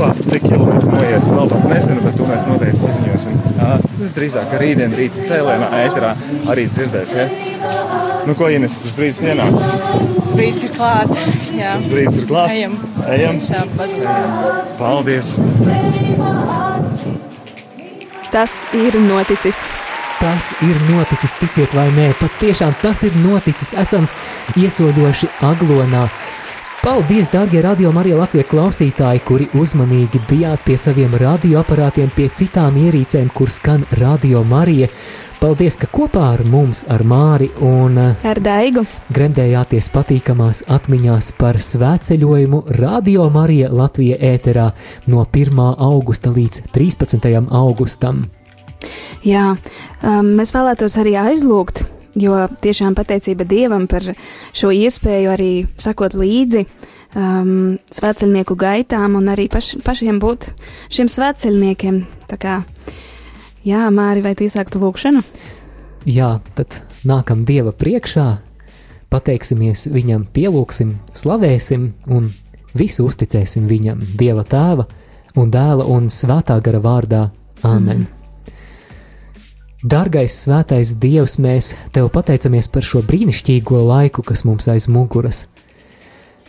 Kopā 0.00 0.14
cik 0.24 0.46
kilometri 0.48 0.88
noiet, 0.88 1.26
vēl 1.28 1.48
pat 1.50 1.64
nezinu, 1.68 2.00
bet 2.00 2.14
to 2.16 2.24
mēs 2.24 2.44
noteikti 2.48 2.78
paziņosim. 2.80 3.34
Jā, 3.58 3.72
Visdrīzāk, 3.98 4.46
ka 4.48 4.60
rītdien 4.62 4.94
rīta 4.96 5.24
cēlēnā 5.28 5.66
ēterā 5.76 6.12
arī 6.48 6.64
dzirdēsiet. 6.70 7.34
Nu, 8.24 8.32
ko 8.38 8.48
Ines, 8.48 8.78
tas 8.80 8.94
brīdis 8.96 9.20
pienācis? 9.20 9.68
Tas 10.16 10.32
brīdis 10.38 10.62
ir 10.64 10.72
klāt. 10.78 11.12
Jā. 11.52 11.74
Tas 11.74 11.90
brīdis 11.92 12.16
ir 12.22 12.26
klāt. 12.30 12.54
Ejam. 12.54 12.78
Ejam. 13.12 13.42
Pazudām. 13.76 14.40
Paldies! 14.80 15.34
Tas 18.32 18.56
ir 18.80 18.96
noticis. 19.04 19.66
Tas 20.20 20.54
ir 20.64 20.80
noticis, 20.88 21.36
ticiet 21.44 21.76
vai 21.76 21.90
nē, 21.92 22.14
patiešām 22.24 22.72
tas 22.80 23.04
ir 23.04 23.20
noticis. 23.20 23.76
Esam 23.84 24.08
iesoļojuši 24.56 25.34
aglonā. 25.44 26.08
Paldies, 26.80 27.28
darbie 27.30 27.60
radio 27.60 27.90
Marija 27.92 28.16
Latvijas 28.16 28.46
klausītāji, 28.48 29.20
kuri 29.28 29.46
uzmanīgi 29.60 30.16
bijāt 30.30 30.62
pie 30.64 30.78
saviem 30.80 31.12
radioaparātiem, 31.20 32.08
pie 32.16 32.30
citām 32.32 32.78
ierīcēm, 32.80 33.26
kur 33.36 33.52
skan 33.52 33.84
radio 34.00 34.40
Marija. 34.48 34.88
Paldies, 35.42 35.76
ka 35.76 35.90
kopā 35.92 36.22
ar 36.38 36.44
mums, 36.48 36.86
ar 36.88 37.04
Māri 37.04 37.50
un 37.60 38.00
ar 38.00 38.40
Daigu 38.40 38.86
gremdējāties 39.12 39.90
patīkamās 39.92 40.64
atmiņās 40.72 41.30
par 41.36 41.60
svētceļojumu 41.60 42.62
Radio 42.80 43.28
Marija 43.28 43.68
Latvija 43.68 44.16
ēterā 44.32 44.70
no 45.12 45.28
1. 45.28 45.62
augusta 45.76 46.32
līdz 46.32 46.64
13. 46.72 47.30
augustam. 47.60 48.24
Jā, 49.20 49.50
um, 50.00 50.36
mēs 50.40 50.56
vēlētos 50.56 50.96
arī 51.04 51.18
aizlūgt, 51.28 51.84
jo 52.18 52.36
tiešām 52.62 52.96
pateicība 52.98 53.46
Dievam 53.48 53.86
par 53.90 54.04
šo 54.56 54.72
iespēju 54.74 55.30
arī 55.32 55.52
sakot 55.80 56.14
līdzi 56.18 56.64
um, 56.64 57.78
svētceļnieku 57.92 58.56
gaitām 58.58 59.16
un 59.20 59.30
arī 59.32 59.48
paš, 59.52 59.76
pašiem 59.84 60.20
būt 60.22 60.50
šiem 60.92 61.10
svētceļniekiem. 61.10 62.02
Tā 62.30 62.38
kā, 62.40 62.60
jā, 63.66 63.86
Māri, 63.94 64.24
vai 64.24 64.34
tu 64.38 64.46
iesāktu 64.46 64.82
lūkšanu? 64.82 65.24
Jā, 66.08 66.38
tad 66.56 66.80
nākam 67.06 67.42
Dieva 67.46 67.74
priekšā, 67.76 68.28
pateiksimies 69.12 69.88
Viņam, 69.92 70.24
pielūgsim, 70.32 70.94
slavēsim 71.12 71.90
un 72.08 72.30
visu 72.78 73.04
uzticēsim 73.10 73.66
Viņam, 73.68 74.00
Dieva 74.16 74.46
tēva 74.46 74.88
un 75.38 75.52
dēla 75.52 75.86
un 75.90 76.08
svētā 76.10 76.58
gara 76.64 76.80
vārdā. 76.82 77.28
Āmen! 77.66 78.06
Mm. 78.06 78.19
Dargais 79.80 80.34
svētais 80.36 80.90
Dievs, 81.00 81.38
mēs 81.40 81.70
Tev 81.94 82.10
pateicamies 82.12 82.66
par 82.68 82.84
šo 82.84 83.00
brīnišķīgo 83.00 83.78
laiku, 83.88 84.20
kas 84.20 84.42
mums 84.44 84.66
aiz 84.68 84.84
muguras. 84.92 85.46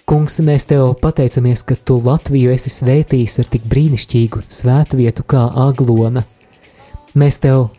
Kungs, 0.04 0.42
mēs 0.44 0.66
Tev 0.68 0.90
pateicamies, 1.00 1.62
ka 1.64 1.78
Tu 1.80 1.96
Latviju 2.04 2.52
esi 2.52 2.68
svētījis 2.68 3.38
ar 3.40 3.48
tik 3.54 3.70
brīnišķīgu 3.72 4.42
svētvietu 4.52 5.24
kā 5.24 5.46
Aglona. 5.64 6.26
Mēs 7.16 7.40
Tev 7.40 7.70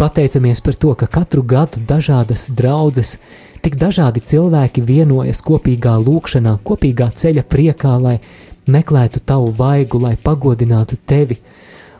pateicamies 0.00 0.64
par 0.64 0.78
to, 0.80 0.94
ka 0.96 1.10
katru 1.18 1.44
gadu 1.44 1.82
dažādas 1.84 2.46
draudzes, 2.48 3.18
tik 3.60 3.76
dažādi 3.76 4.22
cilvēki 4.24 4.80
vienojas 4.80 5.44
kopīgā 5.44 5.98
lūkšanā, 6.06 6.54
kopīgā 6.64 7.10
ceļa 7.12 7.44
priekā, 7.52 7.98
lai 8.00 8.16
meklētu 8.64 9.20
Tavu 9.20 9.52
vaigu, 9.60 10.00
lai 10.00 10.14
pagodinātu 10.16 10.96
Tevi, 11.04 11.36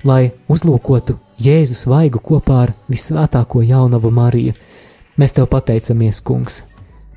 lai 0.00 0.30
uzlūkotu 0.48 1.18
Jēzus 1.40 1.86
vaigu 1.88 2.20
kopā 2.20 2.58
ar 2.66 2.72
visvētāko 2.92 3.62
jaunavu 3.64 4.10
Mariju. 4.12 4.52
Mēs 5.16 5.32
tev 5.36 5.48
pateicamies, 5.52 6.20
Kungs! 6.20 6.62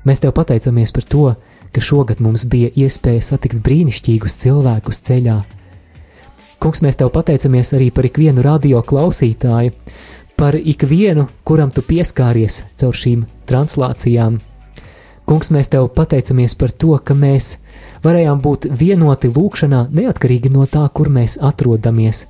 Mēs 0.06 0.22
tev 0.22 0.32
pateicamies 0.32 0.92
par 0.94 1.04
to, 1.04 1.26
ka 1.72 1.82
šogad 1.82 2.22
mums 2.24 2.46
bija 2.48 2.70
iespēja 2.72 3.24
satikt 3.26 3.60
brīnišķīgus 3.64 4.38
cilvēkus 4.40 5.02
ceļā. 5.08 5.36
Kungs, 6.62 6.80
mēs 6.80 6.96
tev 6.96 7.10
pateicamies 7.12 7.74
arī 7.76 7.90
par 7.92 8.08
ikvienu 8.08 8.44
radio 8.46 8.80
klausītāju, 8.86 9.74
par 10.40 10.56
ikvienu, 10.56 11.26
kuram 11.44 11.72
tu 11.74 11.84
pieskāries 11.84 12.62
caur 12.80 12.96
šīm 12.96 13.26
translācijām. 13.50 14.38
Kungs, 15.26 15.50
mēs 15.52 15.68
tev 15.72 15.90
pateicamies 15.92 16.54
par 16.56 16.72
to, 16.72 16.94
ka 17.02 17.16
mēs 17.18 17.56
varējām 18.06 18.40
būt 18.40 18.70
vienoti 18.70 19.28
lūkšanā, 19.34 19.88
neatkarīgi 19.90 20.54
no 20.54 20.64
tā, 20.70 20.86
kur 20.94 21.10
mēs 21.12 21.36
atrodamies 21.42 22.28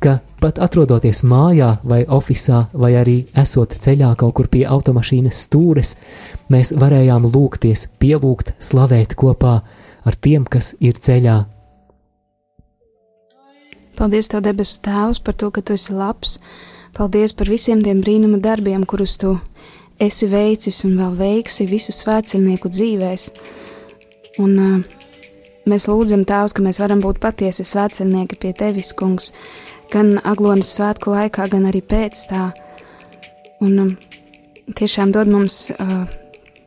ka 0.00 0.18
pat 0.40 0.60
atrodoties 0.62 1.22
mājā 1.26 1.76
vai 1.84 2.02
oficiālā, 2.04 2.68
vai 2.76 2.92
arī 3.00 3.16
esot 3.38 3.74
ceļā 3.82 4.12
kaut 4.20 4.34
kur 4.36 4.48
pie 4.52 4.64
automašīnas 4.68 5.42
stūres, 5.46 5.96
mēs 6.52 6.74
varējām 6.76 7.26
lūgties, 7.32 7.88
pielūgt, 8.00 8.54
slavēt 8.62 9.16
kopā 9.18 9.58
ar 10.06 10.18
tiem, 10.22 10.44
kas 10.44 10.74
ir 10.80 10.98
ceļā. 11.02 11.42
Paldies, 13.96 14.28
Tev, 14.28 14.42
debesu 14.44 14.76
Tēvs, 14.84 15.22
par 15.24 15.34
to, 15.40 15.48
ka 15.50 15.62
Tu 15.64 15.72
esi 15.78 15.94
labs. 15.96 16.36
Paldies 16.96 17.32
par 17.32 17.48
visiem 17.48 17.80
tiem 17.84 18.02
brīnuma 18.04 18.36
darbiem, 18.44 18.84
kurus 18.84 19.16
Tu 19.16 19.32
esi 20.00 20.28
veicis 20.28 20.82
un 20.84 20.98
vēl 21.00 21.14
veiksi 21.16 21.64
visu 21.68 21.94
svētceļnieku 21.96 22.68
dzīvēs. 22.68 23.30
Un 24.44 24.52
uh, 24.60 24.98
mēs 25.64 25.88
lūdzam 25.88 26.26
Tēvs, 26.28 26.52
ka 26.52 26.64
mēs 26.66 26.80
varam 26.82 27.00
būt 27.00 27.22
patiesi 27.22 27.64
svētceļnieki 27.64 28.38
pie 28.42 28.52
Tevis, 28.58 28.92
Kungs, 28.96 29.32
gan 29.92 30.16
Aglonas 30.24 30.70
svētku 30.76 31.14
laikā, 31.14 31.46
gan 31.52 31.66
arī 31.68 31.82
pēc 31.84 32.26
tā. 32.30 32.50
Un 33.64 33.78
um, 33.82 33.92
tiešām 34.76 35.12
dod 35.14 35.30
mums 35.30 35.70
uh, 35.74 36.04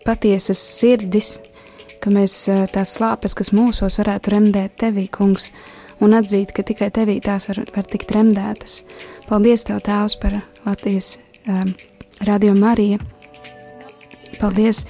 patiesas 0.05 0.61
sirdis, 0.61 1.37
ka 2.03 2.13
mēs 2.13 2.35
uh, 2.51 2.63
tās 2.71 2.95
slāpes, 2.97 3.35
kas 3.37 3.53
mūsos 3.55 3.99
varētu 4.01 4.33
remdēt 4.35 4.79
Tevī, 4.81 5.07
Kungs, 5.11 5.49
un 6.03 6.15
atzīt, 6.17 6.53
ka 6.55 6.65
tikai 6.65 6.89
Tevī 6.95 7.19
tās 7.23 7.49
var, 7.51 7.61
var 7.75 7.87
tikt 7.91 8.15
remdētas. 8.15 8.81
Paldies 9.27 9.67
Tev, 9.67 9.83
Tēvs, 9.85 10.17
par 10.21 10.39
Latvijas 10.65 11.17
um, 11.45 11.75
radio 12.25 12.55
Mariju. 12.57 13.03
Paldies, 14.39 14.85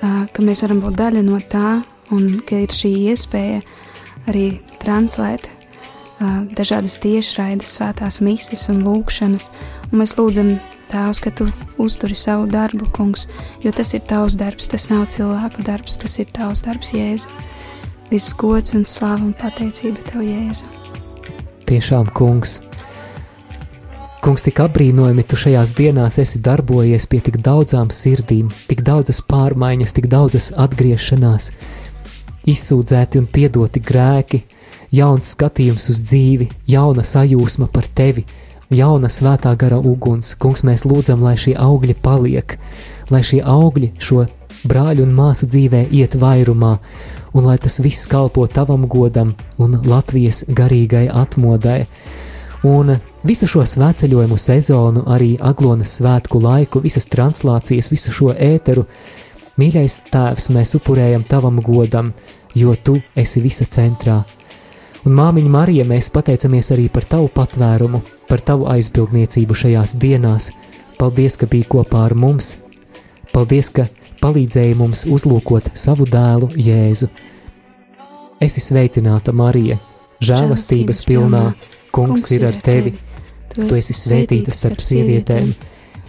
uh, 0.00 0.24
ka 0.32 0.46
mēs 0.46 0.64
varam 0.64 0.82
būt 0.84 0.98
daļa 1.02 1.26
no 1.26 1.42
tā, 1.42 1.80
un 2.14 2.40
ka 2.48 2.64
ir 2.64 2.72
šī 2.72 2.94
iespēja 3.10 3.60
arī 4.30 4.50
translēt 4.80 5.50
dažādas 6.18 6.98
tiešraides, 7.02 7.76
svētās 7.78 8.18
misijas 8.24 8.66
un 8.72 8.82
lūkšanas, 8.86 9.52
un 9.90 10.02
mēs 10.02 10.16
lūdzam 10.18 10.58
Tēvs, 10.88 11.20
ka 11.20 11.30
Tu 11.36 11.44
uzturi 11.76 12.16
savu 12.16 12.46
darbu, 12.48 12.86
kungs, 12.96 13.26
jo 13.60 13.72
tas 13.76 13.92
ir 13.92 14.00
Tavs 14.08 14.38
darbs, 14.40 14.70
tas 14.72 14.88
nav 14.88 15.04
cilvēku 15.12 15.62
darbs, 15.66 15.98
tas 16.00 16.16
ir 16.18 16.30
Tavs 16.32 16.64
darbs, 16.64 16.94
Jēzu. 16.96 17.28
Viss 18.08 18.32
gods 18.32 18.72
un 18.72 18.86
slāva 18.88 19.20
un 19.20 19.34
pateicība 19.36 20.00
Tev, 20.08 20.24
Jēzu. 20.24 20.64
Tiešām, 21.68 22.08
kungs, 22.16 22.62
kungs, 24.24 24.46
tik 24.48 24.62
apbrīnojami 24.64 25.26
Tu 25.28 25.36
šajās 25.44 25.74
dienās 25.76 26.16
esi 26.24 26.40
darbojies 26.40 27.04
pie 27.06 27.20
tik 27.20 27.36
daudzām 27.44 27.92
sirdīm, 27.92 28.48
tik 28.70 28.80
daudzas 28.80 29.20
pārmaiņas, 29.28 29.92
tik 29.92 30.08
daudzas 30.08 30.54
atgriešanās, 30.56 31.52
izsūdzēti 32.48 33.20
un 33.20 33.28
piedoti 33.28 33.84
grēki, 33.84 34.46
jauns 34.94 35.34
skatījums 35.34 35.88
uz 35.92 36.00
dzīvi, 36.04 36.48
jauna 36.68 37.04
sajūsma 37.04 37.68
par 37.72 37.88
tevi, 37.94 38.24
jauna 38.70 39.10
svētā 39.12 39.54
gara 39.58 39.78
uguns. 39.78 40.34
Kungs, 40.40 40.64
mēs 40.64 40.86
lūdzam, 40.88 41.22
lai 41.24 41.36
šie 41.40 41.54
augļi 41.58 41.96
paliek, 42.02 42.58
lai 43.10 43.22
šie 43.24 43.42
augļi 43.44 43.92
šo 44.02 44.24
brāļu 44.68 45.04
un 45.06 45.14
māsu 45.16 45.48
dzīvē 45.48 45.86
iet 45.94 46.16
vairumā, 46.18 46.78
un 47.36 47.46
lai 47.46 47.58
tas 47.62 47.78
viss 47.84 48.08
kalpo 48.10 48.46
tavam 48.46 48.88
godam 48.88 49.34
un 49.58 49.80
Latvijas 49.86 50.44
garīgai 50.48 51.08
atmodai. 51.12 51.84
Un 52.66 52.96
visu 53.22 53.46
šo 53.46 53.62
svētceļojumu 53.62 54.38
sezonu, 54.40 55.04
arī 55.06 55.36
Aglonas 55.38 55.94
svētku 56.00 56.40
laiku, 56.42 56.82
visas 56.82 57.06
translācijas, 57.06 57.90
visu 57.92 58.10
šo 58.14 58.32
ēteru, 58.34 58.82
mīļais 59.58 60.00
Tēvs, 60.10 60.50
mēs 60.56 60.74
upurējam 60.80 61.22
tavam 61.28 61.62
godam, 61.62 62.10
jo 62.58 62.74
tu 62.74 62.98
esi 63.14 63.44
visa 63.44 63.68
centrā. 63.70 64.24
Un 65.06 65.14
māmiņa 65.14 65.50
Marija, 65.52 65.84
mēs 65.86 66.10
pateicamies 66.10 66.72
arī 66.74 66.88
par 66.90 67.06
tavu 67.06 67.28
patvērumu, 67.34 68.00
par 68.28 68.42
tavu 68.42 68.66
aizbildniecību 68.72 69.54
šajās 69.54 69.94
dienās. 70.02 70.50
Paldies, 70.98 71.36
ka 71.38 71.46
biji 71.46 71.68
kopā 71.70 72.02
ar 72.08 72.16
mums. 72.18 72.56
Paldies, 73.30 73.70
ka 73.70 73.86
palīdzēji 74.22 74.74
mums 74.78 75.04
uzlūkot 75.06 75.70
savu 75.78 76.06
dēlu 76.10 76.50
Jēzu. 76.58 77.08
Esi 78.42 78.62
sveicināta, 78.62 79.34
Marija, 79.34 79.78
žēlastības 80.22 81.04
pilnā. 81.06 81.44
Kungs 81.94 82.26
ir 82.34 82.44
ar 82.48 82.58
tevi. 82.62 82.92
Tu 83.54 83.70
esi 83.78 83.94
svētīta 83.96 84.52
starp 84.54 84.82
sievietēm, 84.84 85.48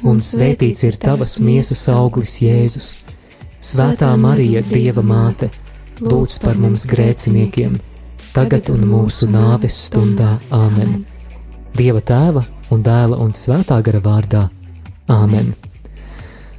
un 0.10 0.20
svētīts 0.22 0.84
ir 0.90 0.98
tavas 1.02 1.38
miesas 1.42 1.86
auglis 1.94 2.36
Jēzus. 2.44 2.90
Svētā 3.64 4.12
Marija, 4.20 4.62
Dieva 4.66 5.06
māte, 5.06 5.50
lūdz 6.02 6.42
par 6.44 6.60
mums 6.60 6.86
grēciniekiem! 6.90 7.80
Tagad 8.34 8.70
un 8.74 8.86
mūsu 8.90 9.30
nāves 9.32 9.78
stundā. 9.88 10.36
Āmen! 10.54 11.04
Dieva 11.78 12.02
tēva 12.04 12.44
un 12.74 12.84
dēla 12.86 13.18
un 13.24 13.34
svētā 13.38 13.80
gara 13.86 14.04
vārdā. 14.04 14.46
Āmen! 15.10 15.54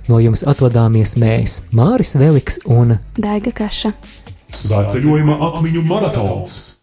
No 0.09 0.19
jums 0.19 0.43
atvadāmies 0.49 1.15
mēs, 1.21 1.61
Māris 1.77 2.17
Veliks 2.19 2.59
un 2.67 2.97
Daiga 3.21 3.53
Kaša. 3.55 3.95
Svētceļojuma 4.51 5.39
atmiņu 5.51 5.87
maratons 5.87 6.80